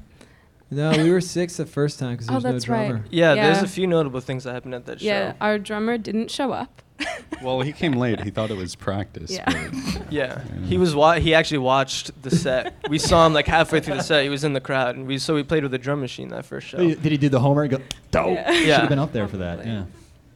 No, 0.71 0.93
we 0.93 1.11
were 1.11 1.21
six 1.21 1.57
the 1.57 1.67
first 1.67 1.99
time 1.99 2.13
because 2.13 2.27
there 2.29 2.35
Oh, 2.35 2.37
was 2.37 2.45
no 2.45 2.53
that's 2.53 2.69
right. 2.69 2.89
drummer. 2.89 3.05
Yeah, 3.11 3.35
there's 3.35 3.63
a 3.63 3.69
few 3.69 3.87
notable 3.87 4.21
things 4.21 4.45
that 4.45 4.53
happened 4.53 4.75
at 4.75 4.87
that 4.87 5.01
Yeah, 5.03 5.13
show. 5.13 5.27
Yeah, 5.29 5.35
our 5.41 5.59
drummer 5.59 5.99
didn't 5.99 6.31
show 6.31 6.53
up. 6.53 6.83
well, 7.43 7.61
he 7.61 7.73
came 7.73 7.93
late. 7.93 8.21
He 8.21 8.31
thought 8.31 8.51
it 8.51 8.57
was 8.57 8.75
practice. 8.75 9.31
Yeah. 9.31 9.45
but- 9.47 9.73
Yeah, 10.11 10.43
Yeah. 10.43 10.67
he 10.67 10.79
was 10.79 10.95
wa- 10.95 11.15
he 11.19 11.35
actually 11.35 11.59
watched 11.59 12.23
the 12.23 12.31
set. 12.31 12.75
we 12.89 12.99
saw 12.99 13.27
him 13.27 13.33
like 13.35 13.47
halfway 13.47 13.81
through 13.81 13.97
the 13.97 14.03
set. 14.03 14.23
He 14.25 14.29
was 14.31 14.43
in 14.45 14.53
the 14.55 14.61
crowd, 14.61 14.97
and 14.97 15.07
we 15.07 15.19
so 15.19 15.35
we 15.35 15.43
played 15.43 15.63
with 15.63 15.73
the 15.73 15.79
drum 15.79 16.01
machine 16.01 16.29
that 16.29 16.45
first 16.47 16.67
show. 16.67 16.79
Did 16.79 17.05
he 17.05 17.17
do 17.19 17.29
the 17.29 17.41
homer 17.41 17.63
and 17.63 17.71
go, 17.71 17.79
dope? 18.11 18.29
Yeah. 18.37 18.53
Should 18.55 18.67
have 18.71 18.89
been 18.89 18.99
up 18.99 19.13
there 19.13 19.29
for 19.29 19.37
that. 19.39 19.65
Yeah. 19.67 19.85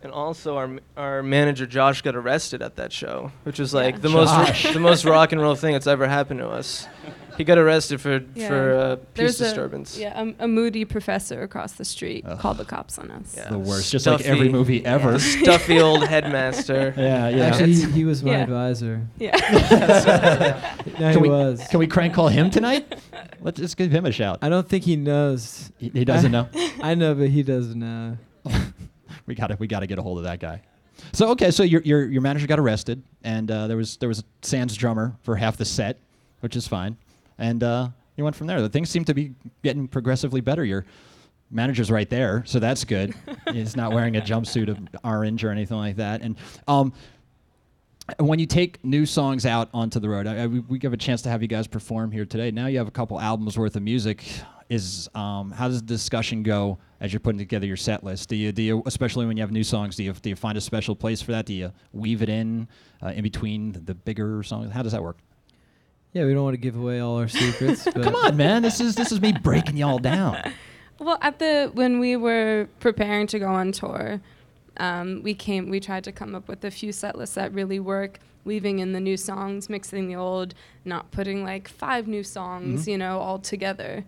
And 0.02 0.12
also, 0.12 0.56
our 0.56 0.70
our 0.96 1.22
manager 1.22 1.64
Josh 1.66 2.02
got 2.02 2.16
arrested 2.16 2.60
at 2.60 2.76
that 2.76 2.92
show, 2.92 3.30
which 3.44 3.58
was 3.58 3.72
like 3.72 3.94
Yeah. 3.94 4.00
the 4.00 4.08
Josh. 4.10 4.64
most 4.64 4.74
the 4.74 4.80
most 4.80 5.04
rock 5.04 5.32
and 5.32 5.40
roll 5.40 5.54
thing 5.54 5.72
that's 5.72 5.86
ever 5.86 6.06
happened 6.08 6.40
to 6.40 6.48
us. 6.48 6.86
He 7.36 7.44
got 7.44 7.58
arrested 7.58 8.00
for 8.00 8.22
Yeah. 8.34 8.48
for 8.48 8.72
uh, 8.74 8.96
peace 8.96 9.06
There's 9.14 9.38
disturbance. 9.38 9.96
A, 9.96 10.00
yeah, 10.00 10.22
a, 10.22 10.44
a 10.44 10.48
moody 10.48 10.84
professor 10.84 11.42
across 11.42 11.72
the 11.72 11.84
street 11.84 12.24
Ugh. 12.26 12.38
called 12.38 12.58
the 12.58 12.64
cops 12.64 12.98
on 12.98 13.10
us. 13.10 13.34
Yeah. 13.36 13.48
The 13.50 13.58
worst. 13.58 13.90
Just 13.92 14.06
like 14.06 14.22
every 14.22 14.48
movie 14.48 14.84
ever. 14.84 15.12
The 15.12 15.20
stuffy 15.20 15.80
old 15.80 16.04
headmaster. 16.08 16.94
Yeah, 16.96 17.28
yeah. 17.28 17.44
Actually, 17.46 17.74
he, 17.74 17.90
he 17.90 18.04
was 18.04 18.22
my 18.22 18.32
Yeah. 18.32 18.42
advisor. 18.42 19.06
Yeah. 19.18 20.68
No, 20.98 21.12
Can 21.12 21.12
he 21.12 21.16
we, 21.18 21.28
was. 21.28 21.66
Can 21.68 21.78
we 21.78 21.86
crank 21.86 22.14
call 22.14 22.28
him 22.28 22.50
tonight? 22.50 23.00
Let's 23.40 23.58
just 23.58 23.76
give 23.76 23.90
him 23.90 24.04
a 24.06 24.12
shout. 24.12 24.38
I 24.42 24.48
don't 24.48 24.68
think 24.68 24.84
he 24.84 24.94
knows. 24.96 25.70
He, 25.78 25.88
he 25.88 26.04
doesn't 26.04 26.30
know. 26.30 26.48
I 26.82 26.94
know, 26.94 27.14
but 27.14 27.28
he 27.28 27.42
doesn't 27.42 27.78
know. 27.78 28.18
we 29.26 29.34
got 29.34 29.48
to 29.48 29.56
we 29.58 29.66
got 29.66 29.80
to 29.80 29.86
get 29.86 29.98
a 29.98 30.02
hold 30.02 30.18
of 30.18 30.24
that 30.24 30.38
guy. 30.40 30.62
So 31.12 31.30
okay, 31.30 31.50
so 31.50 31.62
your 31.62 31.80
your 31.82 32.04
your 32.04 32.22
manager 32.22 32.46
got 32.46 32.58
arrested, 32.58 33.02
and 33.24 33.50
uh, 33.50 33.66
there 33.66 33.76
was 33.76 33.96
there 33.96 34.08
was 34.08 34.20
a 34.20 34.24
Sans 34.42 34.76
drummer 34.76 35.16
for 35.22 35.36
half 35.36 35.56
the 35.56 35.64
set, 35.64 35.98
which 36.40 36.54
is 36.56 36.68
fine, 36.68 36.96
and 37.38 37.62
uh, 37.62 37.88
you 38.16 38.24
went 38.24 38.36
from 38.36 38.46
there. 38.46 38.60
The 38.60 38.68
things 38.68 38.90
seem 38.90 39.04
to 39.06 39.14
be 39.14 39.34
getting 39.62 39.88
progressively 39.88 40.40
better. 40.40 40.64
Your 40.64 40.84
manager's 41.50 41.90
right 41.90 42.08
there, 42.08 42.42
so 42.46 42.58
that's 42.58 42.84
good. 42.84 43.14
He's 43.52 43.76
not 43.76 43.92
wearing 43.92 44.16
a 44.16 44.20
jumpsuit 44.20 44.68
of 44.68 44.78
orange 45.04 45.44
or 45.44 45.50
anything 45.50 45.76
like 45.76 45.96
that. 45.96 46.22
And 46.22 46.36
um, 46.66 46.92
when 48.18 48.38
you 48.38 48.46
take 48.46 48.84
new 48.84 49.06
songs 49.06 49.46
out 49.46 49.68
onto 49.72 50.00
the 50.00 50.08
road, 50.08 50.26
I, 50.26 50.44
I, 50.44 50.46
we, 50.46 50.78
give 50.78 50.92
a 50.92 50.96
chance 50.96 51.22
to 51.22 51.28
have 51.28 51.42
you 51.42 51.48
guys 51.48 51.66
perform 51.66 52.10
here 52.10 52.24
today. 52.24 52.50
Now 52.50 52.66
you 52.66 52.78
have 52.78 52.88
a 52.88 52.92
couple 52.92 53.20
albums 53.20 53.58
worth 53.58 53.76
of 53.76 53.82
music. 53.82 54.24
Is 54.68 55.10
um, 55.14 55.50
how 55.50 55.68
does 55.68 55.80
the 55.80 55.86
discussion 55.86 56.42
go 56.42 56.78
as 57.00 57.12
you're 57.12 57.20
putting 57.20 57.38
together 57.38 57.66
your 57.66 57.76
set 57.76 58.02
list? 58.04 58.30
Do 58.30 58.36
you 58.36 58.52
do 58.52 58.62
you 58.62 58.82
especially 58.86 59.26
when 59.26 59.36
you 59.36 59.42
have 59.42 59.52
new 59.52 59.64
songs? 59.64 59.96
Do 59.96 60.02
you 60.02 60.14
do 60.14 60.30
you 60.30 60.36
find 60.36 60.56
a 60.56 60.62
special 60.62 60.96
place 60.96 61.20
for 61.20 61.32
that? 61.32 61.44
Do 61.44 61.52
you 61.52 61.72
weave 61.92 62.22
it 62.22 62.30
in 62.30 62.68
uh, 63.02 63.08
in 63.08 63.22
between 63.22 63.72
the 63.84 63.94
bigger 63.94 64.42
songs? 64.42 64.72
How 64.72 64.82
does 64.82 64.92
that 64.92 65.02
work? 65.02 65.18
Yeah, 66.12 66.26
we 66.26 66.34
don't 66.34 66.44
want 66.44 66.54
to 66.54 66.60
give 66.60 66.76
away 66.76 67.00
all 67.00 67.16
our 67.16 67.28
secrets. 67.28 67.84
But 67.94 68.02
Come 68.02 68.14
on, 68.14 68.36
man! 68.36 68.62
This 68.62 68.80
is 68.80 68.94
this 68.94 69.12
is 69.12 69.20
me 69.20 69.32
breaking 69.32 69.76
y'all 69.76 69.98
down. 69.98 70.52
Well, 70.98 71.18
at 71.20 71.40
the 71.40 71.68
when 71.74 71.98
we 71.98 72.14
were 72.14 72.68
preparing 72.78 73.26
to 73.28 73.38
go 73.40 73.48
on 73.48 73.72
tour, 73.72 74.20
um, 74.76 75.20
we 75.24 75.34
came. 75.34 75.68
We 75.68 75.80
tried 75.80 76.04
to 76.04 76.12
come 76.12 76.32
up 76.36 76.46
with 76.46 76.62
a 76.64 76.70
few 76.70 76.92
set 76.92 77.18
lists 77.18 77.34
that 77.34 77.52
really 77.52 77.80
work, 77.80 78.20
weaving 78.44 78.78
in 78.78 78.92
the 78.92 79.00
new 79.00 79.16
songs, 79.16 79.68
mixing 79.68 80.06
the 80.06 80.14
old, 80.14 80.54
not 80.84 81.10
putting 81.10 81.42
like 81.42 81.66
five 81.66 82.06
new 82.06 82.22
songs, 82.22 82.84
Mhm. 82.84 82.88
you 82.92 82.98
know, 82.98 83.18
all 83.18 83.40
together. 83.40 84.04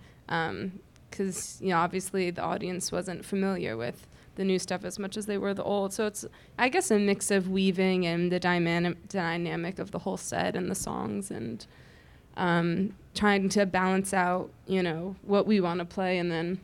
Because 1.10 1.58
you 1.60 1.70
know, 1.70 1.78
obviously 1.78 2.30
the 2.30 2.42
audience 2.42 2.92
wasn't 2.92 3.24
familiar 3.24 3.76
with 3.76 4.06
the 4.36 4.44
new 4.44 4.60
stuff 4.60 4.84
as 4.84 4.96
much 4.96 5.16
as 5.16 5.26
they 5.26 5.38
were 5.38 5.54
the 5.54 5.64
old. 5.64 5.92
So 5.92 6.06
it's, 6.06 6.24
I 6.58 6.68
guess, 6.68 6.92
a 6.92 6.98
mix 6.98 7.32
of 7.32 7.48
weaving 7.50 8.06
and 8.06 8.30
the 8.30 8.38
dynamic 8.38 9.08
dynamic 9.08 9.80
of 9.80 9.90
the 9.90 10.00
whole 10.00 10.16
set 10.18 10.54
and 10.54 10.70
the 10.70 10.74
songs 10.76 11.30
and 11.32 11.66
um, 12.36 12.94
trying 13.14 13.48
to 13.50 13.66
balance 13.66 14.12
out, 14.12 14.50
you 14.66 14.82
know, 14.82 15.16
what 15.22 15.46
we 15.46 15.60
want 15.60 15.78
to 15.80 15.84
play 15.84 16.18
and 16.18 16.30
then 16.30 16.60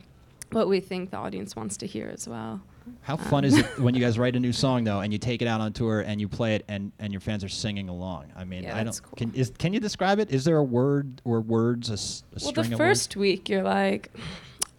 what 0.51 0.67
we 0.67 0.79
think 0.79 1.11
the 1.11 1.17
audience 1.17 1.55
wants 1.55 1.77
to 1.77 1.87
hear 1.87 2.09
as 2.13 2.27
well. 2.27 2.61
How 3.03 3.15
fun 3.15 3.45
is 3.45 3.57
it 3.57 3.65
when 3.79 3.93
you 3.93 4.01
guys 4.01 4.17
write 4.19 4.35
a 4.35 4.39
new 4.39 4.51
song 4.51 4.83
though, 4.83 4.99
and 5.01 5.13
you 5.13 5.19
take 5.19 5.41
it 5.41 5.47
out 5.47 5.61
on 5.61 5.71
tour 5.71 6.01
and 6.01 6.19
you 6.19 6.27
play 6.27 6.55
it, 6.55 6.65
and, 6.67 6.91
and 6.99 7.13
your 7.13 7.19
fans 7.19 7.43
are 7.43 7.49
singing 7.49 7.89
along? 7.89 8.25
I 8.35 8.43
mean, 8.43 8.63
Yeah, 8.63 8.77
I 8.77 8.83
don't. 8.83 9.01
cool. 9.03 9.15
Can 9.15 9.33
is 9.33 9.51
can 9.57 9.71
you 9.73 9.79
describe 9.79 10.19
it? 10.19 10.31
Is 10.31 10.43
there 10.45 10.57
a 10.57 10.63
word 10.63 11.21
or 11.23 11.41
words 11.41 11.89
a, 11.89 12.43
well, 12.43 12.53
the 12.53 12.75
first 12.75 13.15
week 13.15 13.49
you're 13.49 13.63
like, 13.63 14.11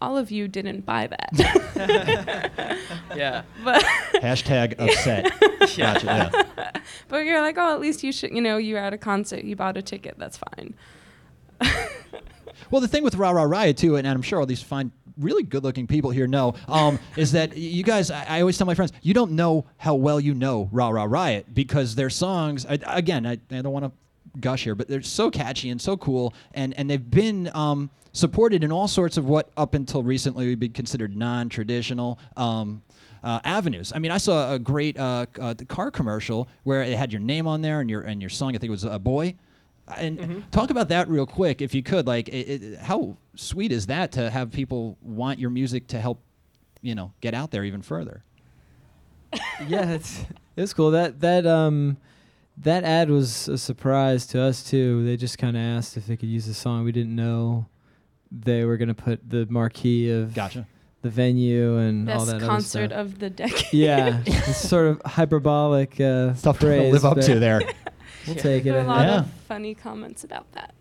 all 0.02 0.16
of 0.18 0.32
you 0.32 0.48
didn't 0.48 0.84
buy 0.84 1.06
that, 1.06 1.30
Yeah. 3.16 3.42
but 3.64 3.82
Hashtag 4.14 4.74
upset. 4.78 5.30
Gotcha. 5.76 6.06
Yeah. 6.06 6.72
but 7.08 7.18
you're 7.18 7.40
like, 7.40 7.56
oh, 7.56 7.72
at 7.72 7.80
least 7.80 8.02
you 8.02 8.10
should, 8.10 8.32
you 8.32 8.40
know, 8.40 8.56
you're 8.56 8.80
at 8.80 8.92
a 8.92 8.98
concert, 8.98 9.44
you 9.44 9.54
bought 9.54 9.76
a 9.76 9.82
ticket, 9.82 10.16
that's 10.18 10.36
fine. 10.38 10.74
Well, 12.70 12.80
the 12.80 12.88
thing 12.88 13.04
with 13.04 13.14
Ra 13.14 13.30
Ra 13.30 13.42
Riot 13.44 13.76
too, 13.76 13.96
and 13.96 14.06
I'm 14.08 14.22
sure 14.22 14.40
all 14.40 14.46
these 14.46 14.62
fine, 14.62 14.90
really 15.18 15.42
good-looking 15.42 15.86
people 15.86 16.10
here 16.10 16.26
know, 16.26 16.54
um, 16.68 16.98
is 17.16 17.32
that 17.32 17.56
you 17.56 17.82
guys. 17.84 18.10
I, 18.10 18.24
I 18.24 18.40
always 18.40 18.56
tell 18.56 18.66
my 18.66 18.74
friends, 18.74 18.92
you 19.02 19.12
don't 19.14 19.32
know 19.32 19.66
how 19.76 19.94
well 19.94 20.18
you 20.18 20.32
know 20.34 20.68
Ra 20.72 20.88
Ra 20.88 21.04
Riot 21.04 21.54
because 21.54 21.94
their 21.94 22.08
songs. 22.10 22.64
I, 22.66 22.78
again, 22.86 23.26
I, 23.26 23.32
I 23.50 23.60
don't 23.62 23.72
want 23.72 23.84
to 23.84 23.92
gush 24.40 24.64
here, 24.64 24.74
but 24.74 24.88
they're 24.88 25.02
so 25.02 25.30
catchy 25.30 25.70
and 25.70 25.80
so 25.80 25.96
cool, 25.96 26.34
and 26.54 26.74
and 26.78 26.88
they've 26.90 27.10
been. 27.10 27.50
Um, 27.54 27.90
Supported 28.14 28.62
in 28.62 28.70
all 28.70 28.88
sorts 28.88 29.16
of 29.16 29.24
what 29.24 29.48
up 29.56 29.72
until 29.72 30.02
recently 30.02 30.46
would 30.50 30.60
be 30.60 30.68
considered 30.68 31.16
non-traditional 31.16 32.18
um, 32.36 32.82
uh, 33.24 33.40
avenues. 33.42 33.90
I 33.94 34.00
mean, 34.00 34.10
I 34.10 34.18
saw 34.18 34.52
a 34.52 34.58
great 34.58 34.98
uh, 34.98 35.24
c- 35.34 35.40
uh, 35.40 35.54
car 35.66 35.90
commercial 35.90 36.46
where 36.64 36.82
it 36.82 36.94
had 36.98 37.10
your 37.10 37.22
name 37.22 37.46
on 37.46 37.62
there 37.62 37.80
and 37.80 37.88
your 37.88 38.02
and 38.02 38.20
your 38.20 38.28
song. 38.28 38.50
I 38.50 38.58
think 38.58 38.68
it 38.68 38.70
was 38.70 38.84
a 38.84 38.98
boy. 38.98 39.34
And 39.96 40.44
talk 40.52 40.68
about 40.68 40.90
that 40.90 41.08
real 41.08 41.24
quick, 41.24 41.62
if 41.62 41.74
you 41.74 41.82
could. 41.82 42.06
Like, 42.06 42.28
it, 42.28 42.32
it, 42.32 42.78
how 42.80 43.16
sweet 43.34 43.72
is 43.72 43.86
that 43.86 44.12
to 44.12 44.28
have 44.28 44.52
people 44.52 44.98
want 45.00 45.38
your 45.38 45.48
music 45.48 45.86
to 45.88 45.98
help, 45.98 46.20
you 46.82 46.94
know, 46.94 47.12
get 47.22 47.32
out 47.32 47.50
there 47.50 47.64
even 47.64 47.80
further? 47.80 48.22
yeah, 49.66 49.90
it's 49.92 50.24
it's 50.54 50.74
cool. 50.74 50.90
That 50.90 51.20
that 51.20 51.46
um 51.46 51.96
that 52.58 52.84
ad 52.84 53.10
was 53.10 53.48
a 53.48 53.58
surprise 53.58 54.26
to 54.28 54.40
us 54.40 54.62
too. 54.62 55.04
They 55.04 55.16
just 55.16 55.38
kind 55.38 55.56
of 55.56 55.62
asked 55.62 55.96
if 55.96 56.06
they 56.06 56.16
could 56.16 56.28
use 56.28 56.46
the 56.46 56.54
song. 56.54 56.84
We 56.84 56.92
didn't 56.92 57.14
know 57.16 57.66
they 58.30 58.64
were 58.64 58.76
gonna 58.76 58.94
put 58.94 59.28
the 59.28 59.46
marquee 59.50 60.10
of 60.10 60.34
Gotcha. 60.34 60.66
the 61.02 61.10
venue 61.10 61.76
and 61.78 62.08
all 62.08 62.16
Best 62.18 62.26
that 62.28 62.36
other 62.36 62.46
concert 62.46 62.90
stuff. 62.90 63.00
of 63.06 63.18
the 63.18 63.30
decade. 63.30 63.72
yeah, 63.72 64.22
it's 64.26 64.56
sort 64.58 64.86
of 64.86 65.02
hyperbolic 65.04 66.00
uh, 66.00 66.34
Stuff 66.34 66.58
to 66.60 66.66
live 66.66 67.04
up 67.04 67.20
to 67.20 67.38
there. 67.38 67.62
We'll 68.26 68.36
Yeah. 68.36 68.42
take 68.42 68.60
it. 68.66 68.70
There 68.72 68.74
were 68.74 68.78
I 68.78 68.82
a 68.82 68.84
think. 68.84 68.96
lot 68.96 69.06
Yeah. 69.08 69.18
of 69.20 69.30
funny 69.48 69.74
comments 69.74 70.22
about 70.22 70.52
that. 70.52 70.74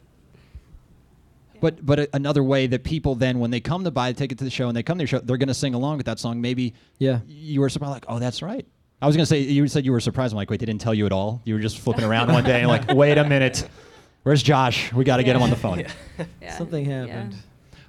But 1.59 1.83
but 1.85 1.99
a, 1.99 2.09
another 2.13 2.43
way 2.43 2.67
that 2.67 2.83
people 2.83 3.15
then, 3.15 3.39
when 3.39 3.49
they 3.51 3.59
come 3.59 3.83
to 3.83 3.91
buy 3.91 4.09
a 4.09 4.13
ticket 4.13 4.37
to 4.39 4.43
the 4.43 4.49
show 4.49 4.67
and 4.67 4.75
they 4.77 4.83
come 4.83 4.97
to 4.97 5.03
your 5.03 5.07
show, 5.07 5.19
they're 5.19 5.37
going 5.37 5.47
to 5.47 5.53
sing 5.55 5.73
along 5.73 5.97
with 5.97 6.05
that 6.05 6.19
song. 6.19 6.39
Maybe 6.41 6.73
Yeah. 6.99 7.21
you 7.27 7.61
were 7.61 7.69
surprised, 7.69 7.93
like, 7.93 8.05
oh, 8.07 8.19
that's 8.19 8.41
right. 8.43 8.67
I 9.01 9.07
was 9.07 9.15
going 9.15 9.23
to 9.23 9.25
say, 9.25 9.39
you 9.39 9.67
said 9.67 9.85
you 9.85 9.91
were 9.91 9.99
surprised. 9.99 10.33
I'm 10.33 10.37
like, 10.37 10.49
wait, 10.49 10.59
they 10.59 10.65
didn't 10.65 10.81
tell 10.81 10.93
you 10.93 11.05
at 11.05 11.11
all? 11.11 11.41
You 11.43 11.55
were 11.55 11.59
just 11.59 11.79
flipping 11.79 12.03
around 12.05 12.31
one 12.31 12.43
day 12.43 12.59
and 12.59 12.67
like, 12.67 12.87
wait 12.93 13.17
a 13.17 13.23
minute. 13.23 13.67
Where's 14.23 14.43
Josh? 14.43 14.93
We 14.93 15.03
got 15.03 15.17
to 15.17 15.23
get 15.23 15.35
him 15.35 15.41
on 15.41 15.49
the 15.49 15.55
phone. 15.55 15.83
Yeah. 16.41 16.57
Something 16.57 16.85
Yeah. 16.85 17.05
happened. 17.07 17.35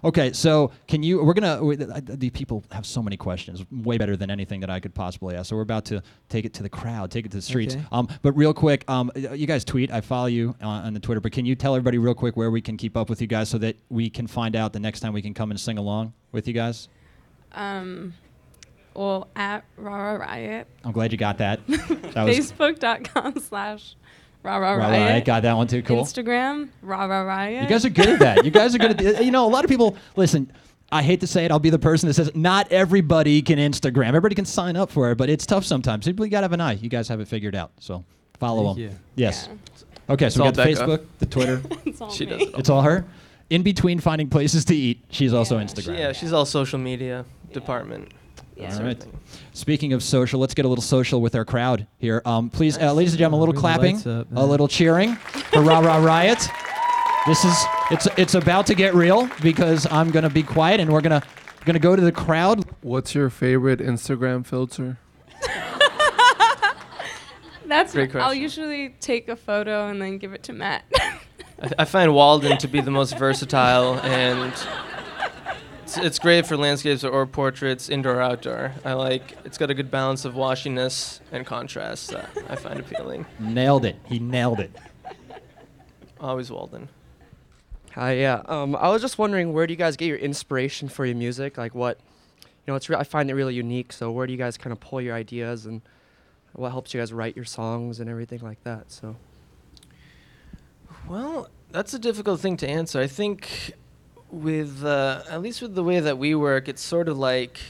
Okay, 0.05 0.33
so 0.33 0.73
can 0.89 1.05
you? 1.05 1.23
We're 1.23 1.33
gonna. 1.35 1.63
we- 1.63 1.75
I- 1.77 2.01
The 2.01 2.29
people 2.31 2.65
have 2.73 2.85
so 2.85 3.01
many 3.03 3.17
questions, 3.17 3.65
way 3.71 3.99
better 3.99 4.17
than 4.17 4.33
anything 4.33 4.59
that 4.61 4.69
I 4.71 4.81
could 4.81 4.93
possibly 4.95 5.37
ask. 5.37 5.51
So 5.51 5.55
we're 5.55 5.63
about 5.63 5.85
to 5.87 6.03
take 6.29 6.45
it 6.45 6.53
to 6.55 6.65
the 6.65 6.69
crowd, 6.69 7.13
take 7.13 7.25
it 7.25 7.31
to 7.31 7.37
the 7.37 7.43
streets. 7.43 7.77
Okay. 7.77 7.85
Um, 7.93 8.09
but 8.23 8.33
real 8.33 8.53
quick, 8.53 8.85
um, 8.91 9.13
you 9.15 9.47
guys 9.47 9.65
tweet. 9.65 9.93
I 9.93 10.01
follow 10.01 10.27
you 10.27 10.57
on, 10.61 10.87
on 10.87 10.95
the 10.95 10.99
Twitter. 10.99 11.21
But 11.21 11.31
can 11.31 11.45
you 11.47 11.55
tell 11.55 11.77
everybody 11.77 11.99
real 11.99 12.15
quick 12.15 12.37
where 12.37 12.51
we 12.51 12.61
can 12.61 12.77
keep 12.77 12.97
up 12.97 13.09
with 13.11 13.21
you 13.21 13.29
guys 13.29 13.49
so 13.49 13.59
that 13.59 13.77
we 13.91 14.11
can 14.11 14.27
find 14.27 14.57
out 14.57 14.73
the 14.73 14.81
next 14.81 15.01
time 15.01 15.13
we 15.13 15.23
can 15.23 15.35
come 15.35 15.53
and 15.53 15.61
sing 15.61 15.79
along 15.79 16.15
with 16.33 16.49
you 16.49 16.55
guys? 16.55 16.89
Um, 17.53 18.15
well, 18.95 19.29
at 19.37 19.65
Rara 19.77 20.19
Riot, 20.19 20.67
I'm 20.85 20.93
glad 20.93 21.13
you 21.13 21.19
got 21.19 21.39
that. 21.39 21.61
That 21.69 22.27
Facebook.com 22.27 23.39
slash 23.41 23.95
Rara 24.43 24.77
right, 24.77 24.91
Riot. 24.91 25.11
right. 25.11 25.25
Got 25.25 25.43
that 25.45 25.57
one 25.57 25.67
too. 25.67 25.83
Cool. 25.83 26.03
Instagram, 26.05 26.69
Rara 26.83 27.25
Riot. 27.25 27.63
You 27.63 27.69
guys 27.69 27.85
are 27.85 27.91
good 27.91 28.09
at 28.09 28.19
that. 28.21 28.45
You 28.45 28.51
guys 28.51 28.75
are 28.75 28.79
good 28.79 29.01
at. 29.01 29.25
You 29.25 29.31
know, 29.31 29.47
a 29.47 29.49
lot 29.49 29.65
of 29.65 29.71
people 29.71 29.97
listen. 30.17 30.53
I 30.91 31.03
hate 31.03 31.21
to 31.21 31.27
say 31.27 31.45
it. 31.47 31.51
I'll 31.51 31.59
be 31.59 31.71
the 31.71 31.79
person 31.79 32.07
that 32.09 32.15
says 32.15 32.31
not 32.35 32.71
everybody 32.71 33.41
can 33.41 33.59
Instagram. 33.59 34.09
Everybody 34.09 34.35
can 34.35 34.45
sign 34.45 34.77
up 34.77 34.91
for 34.91 35.11
it, 35.11 35.17
but 35.17 35.31
it's 35.31 35.47
tough 35.47 35.65
sometimes. 35.65 36.07
You 36.07 36.13
got 36.13 36.29
to 36.29 36.37
have 36.45 36.53
an 36.53 36.61
eye. 36.61 36.73
You 36.75 36.91
guys 36.91 37.09
have 37.09 37.19
it 37.21 37.29
figured 37.29 37.55
out. 37.55 37.71
So 37.81 38.05
follow 38.39 38.75
Thank 38.75 38.77
them. 38.77 38.85
you. 38.85 38.99
Yes. 39.15 39.49
Yeah. 39.49 40.13
Okay. 40.13 40.29
So 40.29 40.43
we 40.43 40.47
all 40.49 40.53
got 40.53 40.65
the 40.67 40.71
Facebook, 40.71 41.07
the 41.19 41.27
Twitter. 41.27 41.63
It's 41.87 42.01
all 42.01 42.11
She 42.11 42.27
me. 42.27 42.33
does 42.33 42.43
it 42.43 42.53
all. 42.55 42.61
it's 42.61 42.69
all 42.69 42.83
her. 42.83 43.07
In 43.49 43.63
between 43.63 44.01
finding 44.01 44.29
places 44.29 44.65
to 44.67 44.75
eat, 44.77 45.03
she's 45.11 45.33
also 45.33 45.57
Yeah. 45.59 45.65
Instagram. 45.65 45.99
Yeah, 45.99 46.13
she's 46.13 46.33
all 46.35 46.45
social 46.45 46.79
media 46.79 47.25
department. 47.53 48.13
Yeah. 48.57 48.67
All 48.67 48.71
sort 48.73 48.81
of 48.83 48.99
right. 49.05 49.07
Speaking 49.53 49.93
of 49.93 50.03
social, 50.03 50.41
let's 50.41 50.55
get 50.55 50.65
a 50.65 50.69
little 50.69 50.83
social 50.83 51.21
with 51.21 51.35
our 51.35 51.45
crowd 51.45 51.87
here. 51.99 52.23
Um, 52.25 52.51
please, 52.51 52.79
uh, 52.79 52.93
ladies 52.93 53.13
and 53.13 53.19
gentlemen, 53.19 53.39
a 53.39 53.45
little 53.45 53.61
clapping, 53.61 53.97
up, 54.07 54.27
a 54.35 54.45
little 54.45 54.69
cheering 54.69 55.17
for 55.17 55.63
Ra 55.63 55.81
Ra 55.81 55.97
Riot. 55.97 56.49
This 57.27 57.45
is 57.45 57.57
it's 57.91 58.09
it's 58.17 58.35
about 58.35 58.67
to 58.67 58.75
get 58.75 58.95
real 58.95 59.29
because 59.43 59.87
I'm 59.91 60.11
gonna 60.11 60.31
be 60.31 60.43
quiet 60.43 60.81
and 60.81 60.93
we're 60.93 61.01
gonna 61.01 61.23
gonna 61.65 61.79
go 61.79 61.95
to 61.95 62.03
the 62.03 62.13
crowd. 62.13 62.65
What's 62.81 63.15
your 63.15 63.31
favorite 63.31 63.81
Instagram 63.81 64.45
filter? 64.45 64.99
That's 67.67 67.93
Great 67.95 68.11
question. 68.11 68.27
I'll 68.27 68.35
usually 68.35 68.91
take 69.01 69.29
a 69.29 69.37
photo 69.37 69.89
and 69.89 70.03
then 70.03 70.19
give 70.19 70.33
it 70.33 70.43
to 70.45 70.53
Matt. 70.53 70.85
I, 70.95 71.71
I 71.79 71.85
find 71.85 72.13
Walden 72.13 72.59
to 72.59 72.69
be 72.69 72.81
the 72.81 72.91
most 72.91 73.17
versatile, 73.17 73.95
and 74.01 74.53
it's, 75.97 76.07
it's 76.07 76.19
great 76.19 76.47
for 76.47 76.57
landscapes 76.57 77.05
or 77.05 77.27
portraits, 77.27 77.89
indoor 77.89 78.17
or 78.17 78.21
outdoor. 78.23 78.73
I 78.85 78.95
like 78.95 79.37
it's 79.45 79.59
got 79.59 79.71
a 79.71 79.75
good 79.75 79.91
balance 79.91 80.25
of 80.25 80.35
washiness 80.35 81.21
and 81.31 81.45
contrast 81.45 82.11
that 82.11 82.31
I 82.49 82.57
find 82.57 82.81
appealing. 82.81 83.27
Nailed 83.39 83.85
it. 83.85 83.97
He 84.07 84.19
nailed 84.19 84.61
it. 84.61 84.75
Always 86.21 86.51
Walden. 86.51 86.89
Hi, 87.95 88.13
yeah. 88.13 88.43
Um, 88.47 88.75
I 88.77 88.89
was 88.89 89.03
just 89.03 89.19
wondering, 89.19 89.53
where 89.53 89.67
do 89.67 89.73
you 89.73 89.77
guys 89.77 89.97
get 89.97 90.07
your 90.07 90.17
inspiration 90.17 90.89
for 90.89 91.05
your 91.05 91.17
music? 91.17 91.59
Like, 91.59 91.75
what, 91.75 91.99
you 92.41 92.49
know, 92.69 92.75
it's 92.75 92.89
re- 92.89 92.97
I 92.97 93.05
find 93.05 93.29
it 93.29 93.35
really 93.35 93.55
unique. 93.55 93.93
So, 93.93 94.11
where 94.11 94.27
do 94.27 94.33
you 94.33 94.39
guys 94.39 94.57
kind 94.57 94.73
of 94.73 94.81
pull 94.81 95.01
your 95.01 95.15
ideas, 95.15 95.67
and 95.67 95.83
what 96.55 96.71
helps 96.71 96.95
you 96.95 97.01
guys 97.01 97.13
write 97.13 97.37
your 97.37 97.45
songs 97.45 98.01
and 98.01 98.09
everything 98.09 98.41
like 98.41 98.63
that? 98.65 98.91
So, 98.91 99.17
Well, 101.07 101.49
that's 101.71 101.93
a 101.93 101.99
difficult 101.99 102.41
thing 102.41 102.57
to 102.59 102.69
answer. 102.69 102.99
I 102.99 103.09
think 103.09 103.75
with 104.33 104.83
uh, 104.85 105.23
at 105.29 105.43
least 105.43 105.63
with 105.63 105.75
the 105.75 105.85
way 105.85 106.01
that 106.01 106.19
we 106.19 106.35
work, 106.35 106.67
it's 106.67 106.83
sort 106.83 107.09
of 107.09 107.19
like 107.19 107.61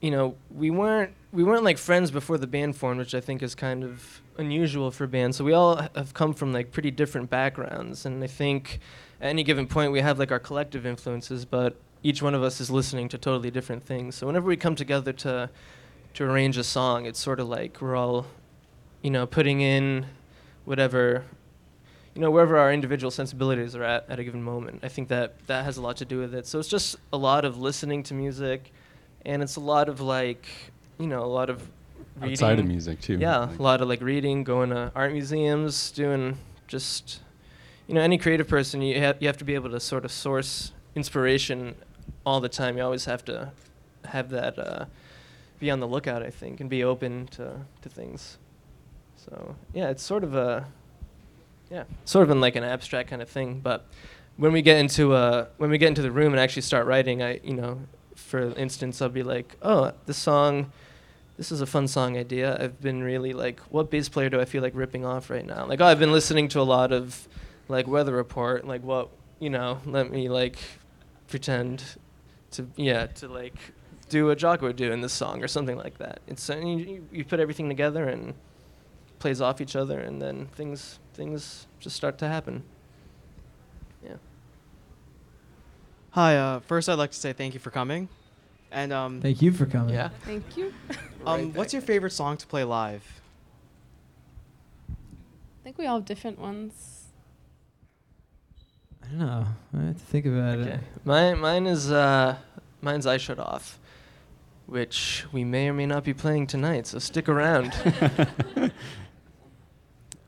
you 0.00 0.10
know 0.10 0.36
we 0.50 0.70
weren't 0.70 1.12
we 1.32 1.42
weren't 1.42 1.64
like 1.64 1.78
friends 1.78 2.10
before 2.10 2.38
the 2.38 2.46
band 2.46 2.76
formed, 2.76 3.00
which 3.00 3.14
I 3.14 3.20
think 3.20 3.42
is 3.42 3.54
kind 3.54 3.82
of 3.82 4.20
unusual 4.36 4.90
for 4.90 5.06
bands. 5.06 5.38
So 5.38 5.44
we 5.44 5.54
all 5.54 5.76
have 5.94 6.12
come 6.14 6.34
from 6.34 6.52
like 6.52 6.70
pretty 6.70 6.90
different 6.90 7.30
backgrounds, 7.30 8.04
and 8.04 8.22
I 8.22 8.26
think 8.26 8.78
at 9.20 9.28
any 9.28 9.42
given 9.42 9.66
point 9.66 9.90
we 9.90 10.00
have 10.00 10.18
like 10.18 10.30
our 10.30 10.38
collective 10.38 10.84
influences, 10.84 11.44
but 11.46 11.76
each 12.02 12.20
one 12.20 12.34
of 12.34 12.42
us 12.42 12.60
is 12.60 12.70
listening 12.70 13.08
to 13.08 13.18
totally 13.18 13.50
different 13.50 13.84
things. 13.84 14.14
So 14.16 14.26
whenever 14.26 14.46
we 14.46 14.56
come 14.56 14.76
together 14.76 15.12
to 15.14 15.50
to 16.14 16.24
arrange 16.24 16.58
a 16.58 16.64
song, 16.64 17.06
it's 17.06 17.18
sort 17.18 17.40
of 17.40 17.48
like 17.48 17.80
we're 17.80 17.96
all 17.96 18.26
you 19.00 19.10
know 19.10 19.26
putting 19.26 19.62
in 19.62 20.06
whatever 20.66 21.24
you 22.14 22.20
know 22.20 22.30
wherever 22.30 22.58
our 22.58 22.72
individual 22.72 23.10
sensibilities 23.10 23.74
are 23.74 23.84
at 23.84 24.04
at 24.10 24.18
a 24.18 24.24
given 24.24 24.42
moment. 24.42 24.80
I 24.82 24.88
think 24.88 25.08
that 25.08 25.46
that 25.46 25.64
has 25.64 25.76
a 25.76 25.82
lot 25.82 25.96
to 25.98 26.04
do 26.04 26.18
with 26.18 26.34
it. 26.34 26.46
So 26.46 26.58
it's 26.58 26.68
just 26.68 26.96
a 27.12 27.16
lot 27.16 27.44
of 27.44 27.58
listening 27.58 28.02
to 28.04 28.14
music 28.14 28.72
and 29.24 29.42
it's 29.42 29.56
a 29.56 29.60
lot 29.60 29.88
of 29.88 30.00
like 30.00 30.46
you 30.98 31.06
know 31.06 31.22
a 31.24 31.32
lot 31.40 31.48
of 31.50 31.62
reading 32.20 32.32
Outside 32.32 32.58
of 32.58 32.66
music 32.66 33.00
too. 33.00 33.18
yeah 33.18 33.38
Like- 33.38 33.58
a 33.58 33.62
lot 33.62 33.80
of 33.80 33.88
like 33.88 34.02
reading 34.02 34.44
going 34.44 34.70
to 34.70 34.92
art 34.94 35.12
museums 35.12 35.90
doing 35.92 36.36
just 36.68 37.20
you 37.86 37.94
know 37.94 38.00
any 38.02 38.18
creative 38.18 38.48
person 38.48 38.82
you, 38.82 39.00
ha- 39.00 39.14
you 39.20 39.26
have 39.28 39.38
to 39.38 39.44
be 39.44 39.54
able 39.54 39.70
to 39.70 39.80
sort 39.80 40.04
of 40.04 40.12
source 40.12 40.72
inspiration 40.94 41.74
all 42.26 42.40
the 42.40 42.48
time. 42.48 42.76
You 42.76 42.82
always 42.84 43.06
have 43.06 43.24
to 43.26 43.52
have 44.04 44.28
that 44.30 44.58
uh, 44.58 44.84
be 45.60 45.70
on 45.70 45.78
the 45.80 45.86
lookout 45.86 46.22
i 46.24 46.30
think 46.30 46.60
and 46.60 46.68
be 46.68 46.82
open 46.84 47.26
to, 47.28 47.60
to 47.82 47.88
things. 47.88 48.36
So 49.16 49.54
yeah 49.72 49.88
it's 49.90 50.02
sort 50.02 50.24
of 50.24 50.34
a 50.34 50.66
yeah, 51.72 51.84
sort 52.04 52.24
of 52.24 52.30
in 52.30 52.40
like 52.40 52.54
an 52.56 52.64
abstract 52.64 53.08
kind 53.10 53.22
of 53.22 53.28
thing. 53.28 53.60
But 53.60 53.86
when 54.36 54.52
we 54.52 54.60
get 54.62 54.76
into 54.78 55.14
uh, 55.14 55.46
when 55.56 55.70
we 55.70 55.78
get 55.78 55.88
into 55.88 56.02
the 56.02 56.10
room 56.12 56.32
and 56.32 56.38
actually 56.40 56.62
start 56.62 56.86
writing, 56.86 57.22
I 57.22 57.40
you 57.42 57.54
know, 57.54 57.80
for 58.14 58.40
instance, 58.56 59.00
I'll 59.00 59.08
be 59.08 59.22
like, 59.22 59.56
oh, 59.62 59.92
this 60.06 60.18
song, 60.18 60.70
this 61.38 61.50
is 61.50 61.60
a 61.62 61.66
fun 61.66 61.88
song 61.88 62.16
idea. 62.18 62.56
I've 62.60 62.80
been 62.80 63.02
really 63.02 63.32
like, 63.32 63.58
what 63.70 63.90
bass 63.90 64.08
player 64.08 64.28
do 64.28 64.40
I 64.40 64.44
feel 64.44 64.62
like 64.62 64.74
ripping 64.76 65.04
off 65.06 65.30
right 65.30 65.46
now? 65.46 65.64
Like, 65.66 65.80
oh, 65.80 65.86
I've 65.86 65.98
been 65.98 66.12
listening 66.12 66.48
to 66.48 66.60
a 66.60 66.62
lot 66.76 66.92
of 66.92 67.26
like 67.68 67.86
Weather 67.86 68.12
Report. 68.14 68.66
Like, 68.66 68.82
what 68.82 69.08
you 69.40 69.50
know, 69.50 69.80
let 69.86 70.10
me 70.10 70.28
like 70.28 70.58
pretend 71.28 71.82
to 72.52 72.66
yeah 72.76 73.06
to 73.06 73.28
like 73.28 73.54
do 74.10 74.26
what 74.26 74.36
Jaco 74.38 74.62
would 74.62 74.76
do 74.76 74.92
in 74.92 75.00
this 75.00 75.12
song 75.14 75.42
or 75.42 75.48
something 75.48 75.78
like 75.78 75.96
that. 75.98 76.20
It's 76.26 76.46
you, 76.50 76.76
you- 76.76 77.08
you 77.10 77.24
put 77.24 77.40
everything 77.40 77.68
together 77.70 78.08
and 78.08 78.34
plays 79.18 79.40
off 79.40 79.60
each 79.60 79.74
other, 79.76 79.98
and 80.00 80.20
then 80.20 80.46
things 80.54 80.98
things 81.14 81.66
just 81.80 81.96
start 81.96 82.18
to 82.18 82.28
happen. 82.28 82.62
Yeah. 84.04 84.14
Hi. 86.10 86.36
Uh, 86.36 86.60
first, 86.60 86.88
I'd 86.88 86.94
like 86.98 87.10
to 87.12 87.18
say 87.18 87.32
thank 87.32 87.54
you 87.54 87.60
for 87.60 87.70
coming. 87.70 88.08
And 88.70 88.92
um, 88.92 89.20
Thank 89.20 89.42
you 89.42 89.52
for 89.52 89.66
coming. 89.66 89.94
yeah. 89.94 90.08
Thank 90.24 90.56
you. 90.56 90.72
Um, 91.24 91.52
what's 91.54 91.72
your 91.72 91.82
favorite 91.82 92.10
song 92.10 92.36
to 92.38 92.46
play 92.48 92.64
live? 92.64 93.04
I 94.90 95.62
think 95.62 95.78
we 95.78 95.86
all 95.86 95.98
have 95.98 96.04
different 96.04 96.36
ones. 96.36 97.04
I 99.04 99.06
don't 99.06 99.18
know. 99.20 99.46
I 99.78 99.82
have 99.82 99.94
to 99.98 100.02
think 100.02 100.26
about 100.26 100.58
Okay. 100.58 100.70
it. 100.72 100.80
Mine 101.04 101.38
mine 101.38 101.66
is 101.68 101.92
uh 101.92 102.34
mine's 102.80 103.06
I 103.06 103.18
Shut 103.18 103.38
Off, 103.38 103.78
which 104.66 105.24
we 105.30 105.44
may 105.44 105.68
or 105.68 105.72
may 105.74 105.86
not 105.86 106.02
be 106.02 106.12
playing 106.12 106.48
tonight. 106.48 106.88
So 106.88 106.98
stick 106.98 107.28
around. 107.28 107.72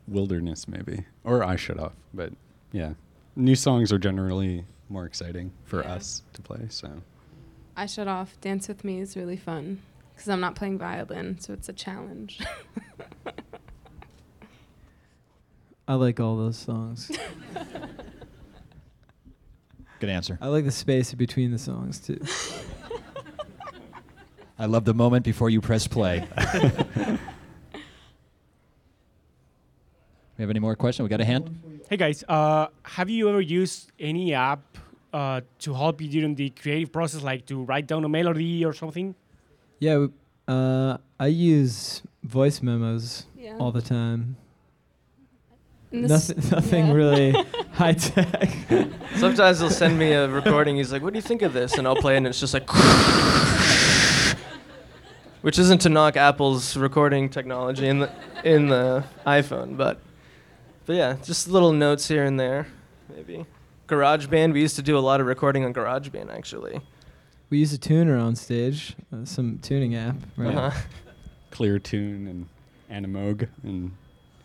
Wilderness 0.07 0.67
maybe, 0.67 1.05
or 1.23 1.43
I 1.43 1.55
shut 1.55 1.79
off. 1.79 1.93
But 2.13 2.33
yeah, 2.71 2.93
new 3.35 3.55
songs 3.55 3.91
are 3.91 3.97
generally 3.99 4.65
more 4.89 5.05
exciting 5.05 5.51
for 5.63 5.81
Yeah. 5.81 5.93
us 5.93 6.21
to 6.33 6.41
play. 6.41 6.67
So 6.69 7.01
I 7.75 7.85
shut 7.87 8.07
off. 8.07 8.39
Dance 8.41 8.67
with 8.67 8.83
me 8.83 8.99
is 8.99 9.15
really 9.17 9.37
fun 9.37 9.81
because 10.13 10.29
I'm 10.29 10.39
not 10.39 10.55
playing 10.55 10.77
violin, 10.77 11.39
so 11.39 11.53
it's 11.53 11.67
a 11.69 11.73
challenge. 11.73 12.39
I 15.87 15.93
like 15.95 16.19
all 16.19 16.35
those 16.37 16.57
songs. 16.57 17.11
Good 19.99 20.09
answer. 20.09 20.37
I 20.41 20.47
like 20.47 20.65
the 20.65 20.71
space 20.71 21.13
between 21.13 21.51
the 21.51 21.57
songs 21.59 21.99
too. 21.99 22.19
I 24.59 24.65
love 24.67 24.85
the 24.85 24.93
moment 24.93 25.23
before 25.25 25.49
you 25.49 25.61
press 25.61 25.87
play. 25.87 26.27
We 30.37 30.41
have 30.41 30.49
any 30.49 30.59
more 30.59 30.75
questions? 30.75 31.03
We 31.05 31.09
got 31.09 31.21
a 31.21 31.25
hand? 31.25 31.59
Hey 31.89 31.97
guys, 31.97 32.23
uh, 32.27 32.67
have 32.83 33.09
you 33.09 33.29
ever 33.29 33.41
used 33.41 33.91
any 33.99 34.33
app 34.33 34.61
uh, 35.13 35.41
to 35.59 35.73
help 35.73 36.01
you 36.01 36.07
during 36.09 36.35
the 36.35 36.49
creative 36.49 36.91
process, 36.91 37.21
like 37.21 37.45
to 37.47 37.63
write 37.63 37.87
down 37.87 38.03
a 38.03 38.09
melody 38.09 38.65
or 38.65 38.73
something? 38.73 39.15
Yeah, 39.79 40.07
uh, 40.47 40.97
I 41.19 41.27
use 41.27 42.01
voice 42.23 42.61
memos 42.61 43.25
Yeah. 43.37 43.57
all 43.59 43.71
the 43.71 43.81
time. 43.81 44.37
Nothing, 45.91 46.37
nothing 46.51 46.87
yeah. 46.87 46.93
really 46.93 47.31
high 47.73 47.93
tech. 47.93 48.49
Sometimes 49.15 49.59
he'll 49.59 49.69
send 49.69 49.97
me 49.97 50.11
a 50.11 50.27
recording. 50.27 50.75
He's 50.75 50.91
like, 50.91 51.01
"What 51.01 51.13
do 51.13 51.17
you 51.17 51.21
think 51.21 51.41
of 51.41 51.53
this?" 51.53 51.77
And 51.77 51.87
I'll 51.87 51.95
play, 51.95 52.15
it 52.15 52.17
and 52.17 52.27
it's 52.27 52.39
just 52.39 52.53
like, 52.53 52.67
which 55.41 55.57
isn't 55.59 55.79
to 55.81 55.89
knock 55.89 56.17
Apple's 56.17 56.75
recording 56.75 57.29
technology 57.29 57.87
in 57.87 57.99
the 57.99 58.09
in 58.43 58.67
the 58.67 59.03
iPhone, 59.25 59.77
but 59.77 59.99
but 60.85 60.95
yeah, 60.95 61.17
just 61.23 61.47
little 61.47 61.71
notes 61.71 62.07
here 62.07 62.23
and 62.23 62.39
there, 62.39 62.67
maybe. 63.13 63.45
GarageBand. 63.87 64.53
We 64.53 64.61
used 64.61 64.75
to 64.77 64.81
do 64.81 64.97
a 64.97 64.99
lot 64.99 65.21
of 65.21 65.27
recording 65.27 65.63
on 65.63 65.73
GarageBand, 65.73 66.33
actually. 66.35 66.81
we 67.49 67.59
use 67.59 67.73
a 67.73 67.77
tuner 67.77 68.17
on 68.17 68.35
stage, 68.35 68.95
uh, 69.13 69.25
some 69.25 69.59
tuning 69.59 69.95
app, 69.95 70.15
right? 70.37 70.55
Uh-huh. 70.55 70.79
Clear 71.51 71.79
Tune 71.79 72.27
and 72.27 72.47
Animoog 72.91 73.47
and 73.63 73.91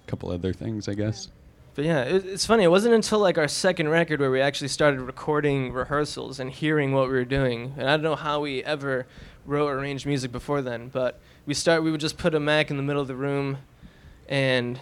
a 0.07 0.11
couple 0.11 0.31
other 0.31 0.53
things, 0.53 0.88
I 0.88 0.94
guess. 0.94 1.29
But 1.74 1.85
yeah, 1.85 2.03
it, 2.03 2.26
it's 2.26 2.44
funny. 2.46 2.64
It 2.64 2.70
wasn't 2.70 2.94
until 2.94 3.18
like 3.18 3.38
our 3.38 3.48
second 3.48 3.88
record 3.88 4.20
where 4.20 4.31
we 4.31 4.40
actually 4.40 4.68
started 4.68 5.00
recording 5.00 5.72
rehearsals 5.72 6.38
and 6.40 6.50
hearing 6.50 6.92
what 6.92 7.07
we 7.07 7.14
were 7.14 7.24
doing. 7.24 7.74
And 7.79 7.88
I 7.88 7.96
don't 7.96 8.03
know 8.03 8.16
how 8.16 8.40
we 8.40 8.62
ever 8.64 9.07
wrote 9.46 9.68
or 9.68 9.79
arranged 9.79 10.07
music 10.07 10.33
before 10.33 10.62
then, 10.62 10.88
but 10.88 11.20
we 11.46 11.55
start. 11.55 11.83
We 11.83 11.90
would 11.90 12.00
just 12.00 12.18
put 12.18 12.35
a 12.35 12.40
Mac 12.40 12.70
in 12.70 12.76
the 12.76 12.83
middle 12.83 13.00
of 13.00 13.09
the 13.09 13.16
room, 13.16 13.59
and 14.29 14.79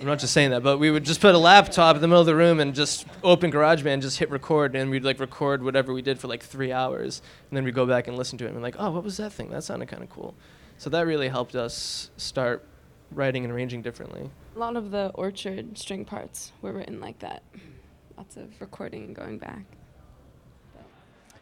I'm 0.00 0.06
not 0.06 0.18
just 0.18 0.32
saying 0.32 0.50
that, 0.50 0.62
but 0.62 0.78
we 0.78 0.90
would 0.90 1.04
just 1.04 1.20
put 1.20 1.34
a 1.34 1.38
laptop 1.38 1.94
in 1.94 2.00
the 2.00 2.08
middle 2.08 2.22
of 2.22 2.26
the 2.26 2.34
room 2.34 2.58
and 2.58 2.74
just 2.74 3.06
open 3.22 3.52
GarageBand, 3.52 4.00
just 4.00 4.18
hit 4.18 4.30
record, 4.30 4.74
and 4.74 4.90
we'd 4.90 5.04
like 5.04 5.20
record 5.20 5.62
whatever 5.62 5.92
we 5.92 6.00
did 6.00 6.18
for 6.18 6.26
like 6.26 6.42
three 6.42 6.72
hours, 6.72 7.20
and 7.50 7.56
then 7.56 7.64
we'd 7.64 7.74
go 7.74 7.84
back 7.84 8.08
and 8.08 8.16
listen 8.16 8.38
to 8.38 8.46
it 8.46 8.48
and 8.48 8.56
be 8.56 8.62
like, 8.62 8.76
oh, 8.78 8.90
what 8.90 9.04
was 9.04 9.18
that 9.18 9.30
thing? 9.30 9.50
That 9.50 9.62
sounded 9.62 9.88
kind 9.88 10.02
of 10.02 10.08
cool. 10.08 10.34
So 10.78 10.88
that 10.88 11.02
really 11.06 11.28
helped 11.28 11.54
us 11.54 12.10
start 12.16 12.64
writing 13.12 13.44
and 13.44 13.52
arranging 13.52 13.82
differently. 13.82 14.30
A 14.56 14.58
lot 14.58 14.74
of 14.74 14.90
the 14.90 15.10
orchard 15.14 15.76
string 15.76 16.06
parts 16.06 16.52
were 16.62 16.72
written 16.72 16.98
like 16.98 17.18
that. 17.18 17.42
Lots 18.16 18.38
of 18.38 18.58
recording 18.58 19.04
and 19.04 19.14
going 19.14 19.36
back. 19.36 19.64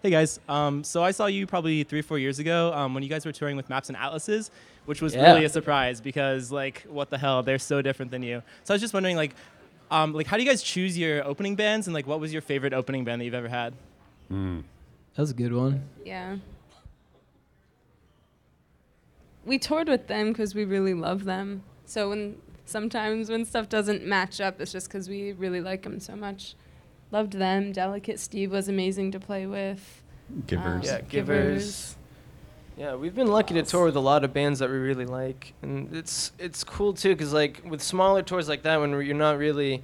Hey 0.02 0.10
guys, 0.10 0.40
um, 0.48 0.82
so 0.82 1.02
I 1.02 1.12
saw 1.12 1.26
you 1.26 1.46
probably 1.46 1.84
three 1.84 2.00
or 2.00 2.04
four 2.04 2.18
years 2.18 2.40
ago 2.40 2.72
um, 2.72 2.94
when 2.94 3.04
you 3.04 3.08
guys 3.08 3.24
were 3.24 3.32
touring 3.32 3.56
with 3.56 3.68
Maps 3.68 3.88
and 3.88 3.96
Atlases, 3.96 4.50
which 4.88 5.02
was 5.02 5.14
Yeah. 5.14 5.32
really 5.32 5.44
a 5.44 5.48
surprise 5.50 6.00
because 6.00 6.50
like 6.50 6.82
what 6.88 7.10
the 7.10 7.18
hell, 7.18 7.42
they're 7.42 7.58
so 7.58 7.82
different 7.82 8.10
than 8.10 8.22
you. 8.22 8.42
So 8.64 8.72
I 8.72 8.74
was 8.76 8.80
just 8.80 8.94
wondering 8.94 9.16
like, 9.16 9.34
um, 9.90 10.14
like 10.14 10.26
how 10.26 10.38
do 10.38 10.42
you 10.42 10.48
guys 10.48 10.62
choose 10.62 10.96
your 10.96 11.22
opening 11.26 11.56
bands 11.56 11.86
and 11.86 11.92
like 11.92 12.06
what 12.06 12.20
was 12.20 12.32
your 12.32 12.40
favorite 12.40 12.72
opening 12.72 13.04
band 13.04 13.20
that 13.20 13.26
you've 13.26 13.34
ever 13.34 13.48
had? 13.48 13.74
Mm. 14.32 14.62
That 15.14 15.20
was 15.22 15.30
a 15.30 15.34
good 15.34 15.52
one. 15.52 15.82
Yeah. 16.06 16.36
We 19.44 19.58
toured 19.58 19.88
with 19.88 20.06
them 20.06 20.28
because 20.32 20.54
we 20.54 20.64
really 20.64 20.94
love 20.94 21.24
them. 21.24 21.62
So 21.84 22.08
when 22.08 22.36
sometimes 22.64 23.28
when 23.28 23.44
stuff 23.44 23.68
doesn't 23.68 24.06
match 24.06 24.40
up, 24.40 24.58
it's 24.58 24.72
just 24.72 24.88
because 24.88 25.06
we 25.08 25.32
really 25.32 25.60
like 25.60 25.82
them 25.82 26.00
so 26.00 26.16
much. 26.16 26.54
Loved 27.10 27.34
them. 27.34 27.72
Delicate 27.72 28.18
Steve 28.18 28.52
was 28.52 28.68
amazing 28.68 29.10
to 29.12 29.20
play 29.20 29.46
with. 29.46 30.02
Givers. 30.46 30.86
Yeah, 30.86 31.00
Givers. 31.02 31.08
Givers. 31.10 31.96
Yeah, 32.78 32.94
we've 32.94 33.14
been 33.14 33.26
lucky 33.26 33.54
to 33.54 33.64
tour 33.64 33.86
with 33.86 33.96
a 33.96 34.00
lot 34.00 34.22
of 34.22 34.32
bands 34.32 34.60
that 34.60 34.70
we 34.70 34.76
really 34.76 35.04
like, 35.04 35.52
and 35.62 35.92
it's 35.92 36.30
it's 36.38 36.62
cool 36.62 36.92
too, 36.92 37.16
cause 37.16 37.32
like 37.32 37.60
with 37.68 37.82
smaller 37.82 38.22
tours 38.22 38.48
like 38.48 38.62
that, 38.62 38.78
when 38.80 38.92
you're 39.04 39.16
not 39.16 39.36
really, 39.36 39.82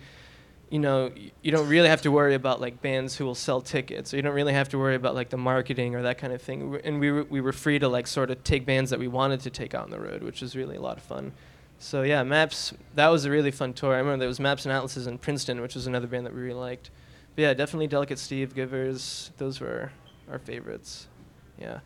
you 0.71 0.79
know, 0.79 1.11
you 1.43 1.51
don't 1.51 1.69
really 1.69 1.89
have 1.89 2.03
to 2.03 2.13
worry 2.13 2.35
about 2.35 2.61
like 2.61 2.81
bands 2.81 3.17
who 3.17 3.25
will 3.25 3.35
sell 3.35 3.61
tickets, 3.61 4.15
or 4.15 4.17
you 4.17 4.23
don't 4.23 4.33
really 4.33 4.53
have 4.53 4.69
to 4.69 4.79
worry 4.79 4.95
about 4.95 5.17
like 5.17 5.31
the 5.31 5.37
marketing 5.37 5.97
or 5.97 6.03
that 6.03 6.19
kind 6.19 6.33
of 6.33 6.41
thing. 6.41 6.79
And 6.85 7.01
we 7.01 7.11
were, 7.11 7.25
we 7.25 7.41
were 7.41 7.53
free 7.53 7.81
to 7.81 7.89
like 7.89 8.07
sort 8.07 8.31
of 8.31 8.45
take 8.45 8.65
bands 8.65 8.91
that 8.91 9.01
we 9.01 9.09
wanted 9.09 9.41
to 9.41 9.51
take 9.51 9.75
out 9.75 9.83
on 9.83 9.91
the 9.91 9.99
road, 9.99 10.23
which 10.23 10.41
was 10.41 10.55
really 10.55 10.77
a 10.77 10.81
lot 10.81 10.97
of 10.97 11.03
fun. 11.03 11.33
So 11.81 12.03
yeah, 12.03 12.23
Maps 12.23 12.75
that 12.95 13.09
was 13.09 13.25
a 13.25 13.31
really 13.31 13.51
fun 13.51 13.73
tour. 13.73 13.93
I 13.93 13.99
remember 13.99 14.19
there 14.19 14.29
was 14.29 14.39
Maps 14.39 14.67
and 14.67 14.73
Atlases 14.73 15.09
in 15.09 15.19
Princeton, 15.19 15.61
which 15.61 15.75
was 15.75 15.89
another 15.89 16.07
band 16.07 16.27
that 16.27 16.33
we 16.33 16.43
really 16.43 16.61
liked. 16.61 16.91
But 17.35 17.43
yeah, 17.43 17.55
definitely 17.55 17.89
Delicate 17.89 18.21
Steve, 18.21 18.55
Givers, 18.55 19.33
those 19.39 19.59
were 19.59 19.91
our 20.31 20.39
favorites. 20.39 21.09
Yeah. 21.59 21.81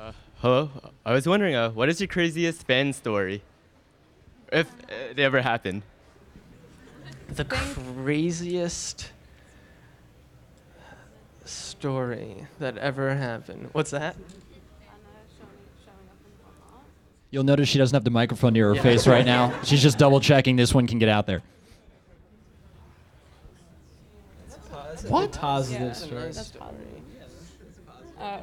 Uh, 0.00 0.12
hello. 0.40 0.70
I 1.04 1.12
was 1.12 1.26
wondering, 1.26 1.54
uh, 1.54 1.70
what 1.70 1.90
is 1.90 2.00
your 2.00 2.08
craziest 2.08 2.66
fan 2.66 2.94
story? 2.94 3.42
If 4.50 4.66
uh, 4.70 5.10
it 5.10 5.18
ever 5.18 5.42
happened. 5.42 5.82
The 7.28 7.44
craziest 7.44 9.10
story 11.44 12.46
that 12.58 12.78
ever 12.78 13.14
happened. 13.14 13.68
What's 13.72 13.90
that? 13.90 14.16
You'll 17.30 17.44
notice 17.44 17.68
she 17.68 17.76
doesn't 17.76 17.94
have 17.94 18.04
the 18.04 18.10
microphone 18.10 18.54
near 18.54 18.68
her 18.68 18.76
Yeah. 18.76 18.82
face 18.82 19.06
right 19.06 19.26
now. 19.26 19.52
She's 19.64 19.82
just 19.82 19.98
double 19.98 20.20
checking 20.20 20.56
this 20.56 20.74
one 20.74 20.86
can 20.86 20.98
get 20.98 21.10
out 21.10 21.26
there. 21.26 21.42
What? 25.08 25.32
Positive 25.32 25.88
Yeah, 25.88 25.92
story. 25.92 26.32
Uh, 28.20 28.42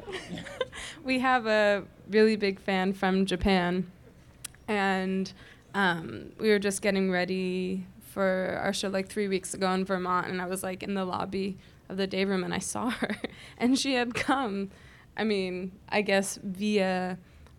we 1.04 1.20
have 1.20 1.46
a 1.46 1.84
really 2.10 2.36
big 2.36 2.58
fan 2.58 2.92
from 2.92 3.24
Japan, 3.24 3.90
and 4.66 5.32
um, 5.74 6.32
we 6.38 6.48
were 6.50 6.58
just 6.58 6.82
getting 6.82 7.10
ready 7.10 7.86
for 8.00 8.58
our 8.62 8.72
show 8.72 8.88
like 8.88 9.08
three 9.08 9.28
weeks 9.28 9.54
ago 9.54 9.70
in 9.72 9.84
Vermont, 9.84 10.26
and 10.26 10.42
I 10.42 10.46
was 10.46 10.62
like 10.62 10.82
in 10.82 10.94
the 10.94 11.04
lobby 11.04 11.56
of 11.88 11.96
the 11.96 12.06
day 12.06 12.24
room, 12.24 12.42
and 12.42 12.52
I 12.52 12.58
saw 12.58 12.90
her, 12.90 13.16
and 13.58 13.78
she 13.78 13.94
had 13.94 14.14
come. 14.14 14.70
I 15.16 15.24
mean, 15.24 15.72
I 15.88 16.02
guess 16.02 16.38
via 16.42 17.18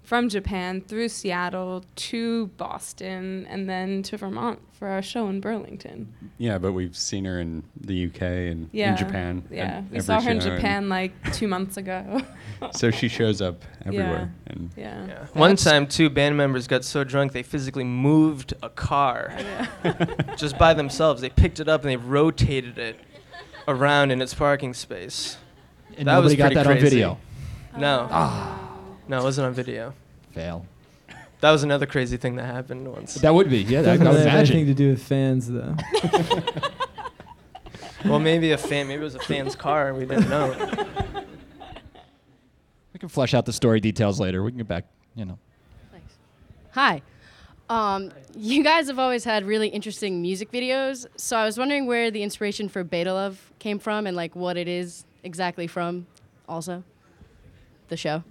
from 0.09 0.27
Japan 0.27 0.81
through 0.81 1.07
Seattle 1.07 1.85
to 1.95 2.47
Boston, 2.57 3.45
and 3.47 3.69
then 3.69 4.01
to 4.01 4.17
Vermont 4.17 4.57
for 4.71 4.87
our 4.87 5.03
show 5.03 5.27
in 5.29 5.39
Burlington. 5.39 6.11
Yeah, 6.39 6.57
but 6.57 6.71
we've 6.71 6.97
seen 6.97 7.25
her 7.25 7.39
in 7.39 7.61
the 7.79 8.07
UK 8.07 8.21
and 8.23 8.69
Yeah, 8.71 8.93
in 8.93 8.97
Japan. 8.97 9.43
Yeah, 9.51 9.83
we 9.91 9.99
saw 9.99 10.19
her 10.19 10.31
in 10.31 10.39
Japan 10.39 10.89
like 10.89 11.11
two 11.33 11.47
months 11.47 11.77
ago. 11.77 12.21
so 12.71 12.89
she 12.89 13.07
shows 13.07 13.39
up 13.39 13.63
everywhere. 13.85 14.33
Yeah. 14.47 14.53
And 14.53 14.71
Yeah. 14.75 15.05
Yeah. 15.05 15.25
One 15.33 15.55
time, 15.55 15.85
two 15.85 16.09
band 16.09 16.35
members 16.35 16.65
got 16.65 16.83
so 16.83 17.03
drunk 17.03 17.31
they 17.31 17.43
physically 17.43 17.83
moved 17.83 18.55
a 18.63 18.69
car 18.69 19.31
just 20.37 20.57
by 20.57 20.73
themselves. 20.73 21.21
They 21.21 21.29
picked 21.29 21.59
it 21.59 21.69
up 21.69 21.81
and 21.81 21.91
they 21.91 21.97
rotated 21.97 22.79
it 22.79 22.99
around 23.67 24.09
in 24.09 24.23
its 24.23 24.33
parking 24.33 24.73
space. 24.73 25.37
And 25.99 26.07
that 26.07 26.17
was 26.17 26.33
nobody 26.33 26.35
got 26.35 26.43
pretty 26.45 26.55
that 26.55 26.67
on 26.67 26.79
video. 26.79 27.19
No. 27.77 28.07
Oh. 28.09 28.65
No, 29.09 29.19
it 29.19 29.23
wasn't 29.23 29.47
on 29.47 29.53
video. 29.53 29.95
Fail. 30.31 30.65
That 31.41 31.51
was 31.51 31.63
another 31.63 31.85
crazy 31.85 32.17
thing 32.17 32.35
that 32.35 32.45
happened 32.45 32.87
once. 32.91 33.15
That 33.15 33.33
would 33.33 33.49
be, 33.49 33.59
yeah. 33.59 33.79
I 33.79 33.83
Doesn't 33.83 34.05
would 34.07 34.15
have 34.17 34.21
imagine. 34.25 34.55
anything 34.57 34.65
to 34.67 34.73
do 34.73 34.89
with 34.89 35.01
fans 35.01 35.47
though. 35.49 35.75
well, 38.05 38.19
maybe 38.19 38.51
a 38.51 38.57
fan. 38.57 38.87
Maybe 38.87 39.01
it 39.01 39.03
was 39.05 39.15
a 39.15 39.19
fan's 39.19 39.55
car. 39.55 39.89
and 39.89 39.97
We 39.97 40.05
didn't 40.05 40.29
know. 40.29 40.53
We 42.91 42.99
can 42.99 43.07
flesh 43.09 43.33
out 43.33 43.45
the 43.45 43.53
story 43.53 43.79
details 43.79 44.19
later. 44.19 44.43
We 44.43 44.51
can 44.51 44.57
get 44.57 44.67
back, 44.67 44.83
you 45.15 45.23
know. 45.23 45.37
Thanks. 45.89 46.13
Hi. 46.71 47.01
Um, 47.69 48.11
you 48.35 48.61
guys 48.61 48.87
have 48.87 48.99
always 48.99 49.23
had 49.23 49.45
really 49.45 49.69
interesting 49.69 50.21
music 50.21 50.51
videos, 50.51 51.05
so 51.15 51.37
I 51.37 51.45
was 51.45 51.57
wondering 51.57 51.85
where 51.85 52.11
the 52.11 52.23
inspiration 52.23 52.67
for 52.67 52.83
Beta 52.83 53.13
Love 53.13 53.53
came 53.59 53.79
from 53.79 54.05
and 54.05 54.17
like 54.17 54.35
what 54.35 54.57
it 54.57 54.67
is 54.67 55.05
exactly 55.23 55.65
from 55.67 56.07
also 56.49 56.83
the 57.87 57.95
show. 57.95 58.23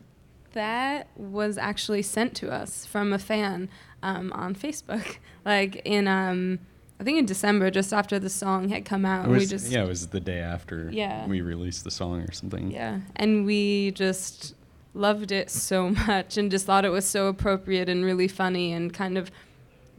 That 0.52 1.08
was 1.16 1.58
actually 1.58 2.02
sent 2.02 2.34
to 2.36 2.50
us 2.50 2.86
from 2.86 3.12
a 3.12 3.18
fan 3.18 3.68
um, 4.02 4.32
on 4.32 4.54
Facebook, 4.54 5.16
like 5.44 5.82
in 5.84 6.08
um, 6.08 6.58
I 7.00 7.04
think 7.04 7.18
in 7.18 7.26
December, 7.26 7.70
just 7.70 7.92
after 7.92 8.18
the 8.18 8.30
song 8.30 8.70
had 8.70 8.84
come 8.84 9.04
out. 9.04 9.24
and 9.26 9.32
we 9.36 9.46
just 9.46 9.70
yeah, 9.70 9.84
it 9.84 9.88
was 9.88 10.08
the 10.08 10.20
day 10.20 10.38
after 10.40 10.88
Yeah. 10.92 11.26
we 11.26 11.40
released 11.42 11.84
the 11.84 11.90
song 11.90 12.20
or 12.22 12.32
something. 12.32 12.70
yeah, 12.70 13.00
and 13.16 13.44
we 13.44 13.90
just 13.92 14.54
loved 14.94 15.30
it 15.30 15.50
so 15.50 15.90
much 16.08 16.36
and 16.38 16.50
just 16.50 16.64
thought 16.66 16.84
it 16.84 16.88
was 16.90 17.04
so 17.06 17.28
appropriate 17.28 17.88
and 17.88 18.04
really 18.04 18.26
funny 18.26 18.72
and 18.72 18.92
kind 18.92 19.16
of 19.18 19.30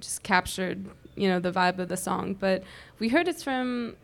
just 0.01 0.23
captured 0.23 0.85
you 1.15 1.27
know 1.29 1.39
the 1.39 1.51
vibe 1.51 1.77
of 1.79 1.89
the 1.89 1.97
song. 1.97 2.33
But 2.33 2.63
we 2.97 3.09
heard 3.09 3.27
it's 3.27 3.43
from 3.43 3.95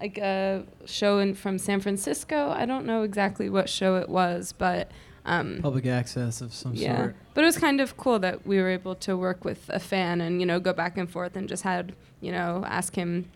like 0.00 0.18
a 0.18 0.64
show 0.84 1.18
in 1.18 1.34
from 1.34 1.58
San 1.58 1.80
Francisco. 1.80 2.50
I 2.50 2.66
don't 2.66 2.84
know 2.84 3.02
exactly 3.04 3.48
what 3.48 3.68
show 3.70 3.96
it 3.96 4.08
was, 4.10 4.52
but. 4.52 4.90
Um, 5.26 5.60
Public 5.62 5.86
access 5.86 6.40
of 6.40 6.52
some 6.52 6.74
yeah. 6.74 6.96
sort. 6.96 7.16
But 7.32 7.44
it 7.44 7.46
was 7.46 7.56
kind 7.56 7.80
of 7.80 7.96
cool 7.96 8.18
that 8.18 8.46
we 8.46 8.58
were 8.58 8.68
able 8.68 8.94
to 8.96 9.16
work 9.16 9.44
with 9.44 9.70
a 9.70 9.80
fan 9.80 10.20
and, 10.20 10.40
you 10.40 10.46
know, 10.46 10.60
go 10.60 10.72
back 10.72 10.98
and 10.98 11.10
forth 11.10 11.34
and 11.34 11.48
just 11.48 11.62
had, 11.62 11.94
you 12.20 12.30
know, 12.30 12.62
ask 12.66 12.94
him 12.94 13.30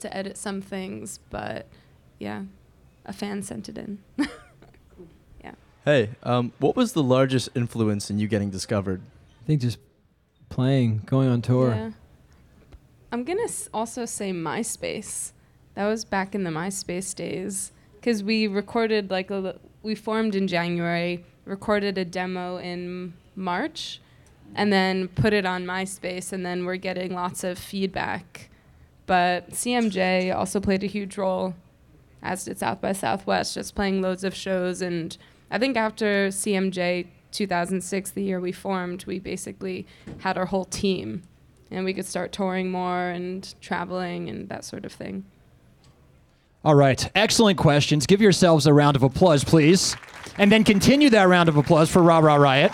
to 0.00 0.14
edit 0.14 0.36
some 0.36 0.60
things. 0.60 1.18
But 1.30 1.66
yeah, 2.18 2.42
a 3.06 3.12
fan 3.12 3.42
sent 3.42 3.68
it 3.68 3.78
in. 3.78 3.98
yeah. 5.42 5.52
Hey, 5.84 6.10
um, 6.22 6.52
what 6.58 6.76
was 6.76 6.92
the 6.92 7.02
largest 7.02 7.48
influence 7.54 8.10
in 8.10 8.18
you 8.18 8.28
getting 8.28 8.50
discovered? 8.50 9.00
I 9.42 9.46
think 9.46 9.62
just 9.62 9.78
playing, 10.50 11.02
going 11.06 11.28
on 11.28 11.40
tour. 11.40 11.70
Yeah. 11.74 11.90
I'm 13.12 13.24
gonna 13.24 13.42
s- 13.42 13.68
also 13.72 14.04
say 14.04 14.32
MySpace. 14.32 15.32
That 15.74 15.86
was 15.86 16.04
back 16.04 16.34
in 16.34 16.44
the 16.44 16.50
MySpace 16.50 17.14
days 17.14 17.72
because 17.94 18.22
we 18.22 18.46
recorded 18.46 19.10
like 19.10 19.30
a, 19.30 19.58
we 19.82 19.94
formed 19.94 20.34
in 20.34 20.46
January, 20.46 21.24
recorded 21.50 21.98
a 21.98 22.04
demo 22.04 22.58
in 22.58 23.12
March, 23.34 24.00
and 24.54 24.72
then 24.72 25.08
put 25.08 25.32
it 25.32 25.44
on 25.44 25.66
MySpace, 25.66 26.32
and 26.32 26.46
then 26.46 26.64
we're 26.64 26.76
getting 26.76 27.12
lots 27.12 27.44
of 27.44 27.58
feedback. 27.58 28.48
But 29.06 29.50
CMJ 29.50 30.34
also 30.34 30.60
played 30.60 30.84
a 30.84 30.86
huge 30.86 31.18
role, 31.18 31.54
as 32.22 32.44
did 32.44 32.58
South 32.58 32.80
by 32.80 32.92
Southwest, 32.92 33.54
just 33.54 33.74
playing 33.74 34.00
loads 34.00 34.22
of 34.22 34.34
shows. 34.34 34.80
And 34.80 35.16
I 35.50 35.58
think 35.58 35.76
after 35.76 36.28
CMJ 36.28 37.08
2006, 37.32 38.10
the 38.12 38.22
year 38.22 38.40
we 38.40 38.52
formed, 38.52 39.04
we 39.06 39.18
basically 39.18 39.86
had 40.20 40.38
our 40.38 40.46
whole 40.46 40.64
team 40.64 41.24
and 41.70 41.84
we 41.84 41.94
could 41.94 42.06
start 42.06 42.32
touring 42.32 42.70
more 42.70 43.08
and 43.08 43.54
traveling 43.60 44.28
and 44.28 44.48
that 44.48 44.64
sort 44.64 44.84
of 44.84 44.92
thing. 44.92 45.24
All 46.62 46.74
right, 46.74 47.10
excellent 47.14 47.58
questions. 47.58 48.06
Give 48.06 48.20
yourselves 48.20 48.66
a 48.66 48.74
round 48.74 48.94
of 48.94 49.02
applause, 49.02 49.44
please. 49.44 49.96
And 50.36 50.52
then 50.52 50.62
continue 50.62 51.08
that 51.10 51.22
round 51.24 51.48
of 51.48 51.56
applause 51.56 51.90
for 51.90 52.02
Ra 52.02 52.18
Ra 52.18 52.34
Riot. 52.34 52.70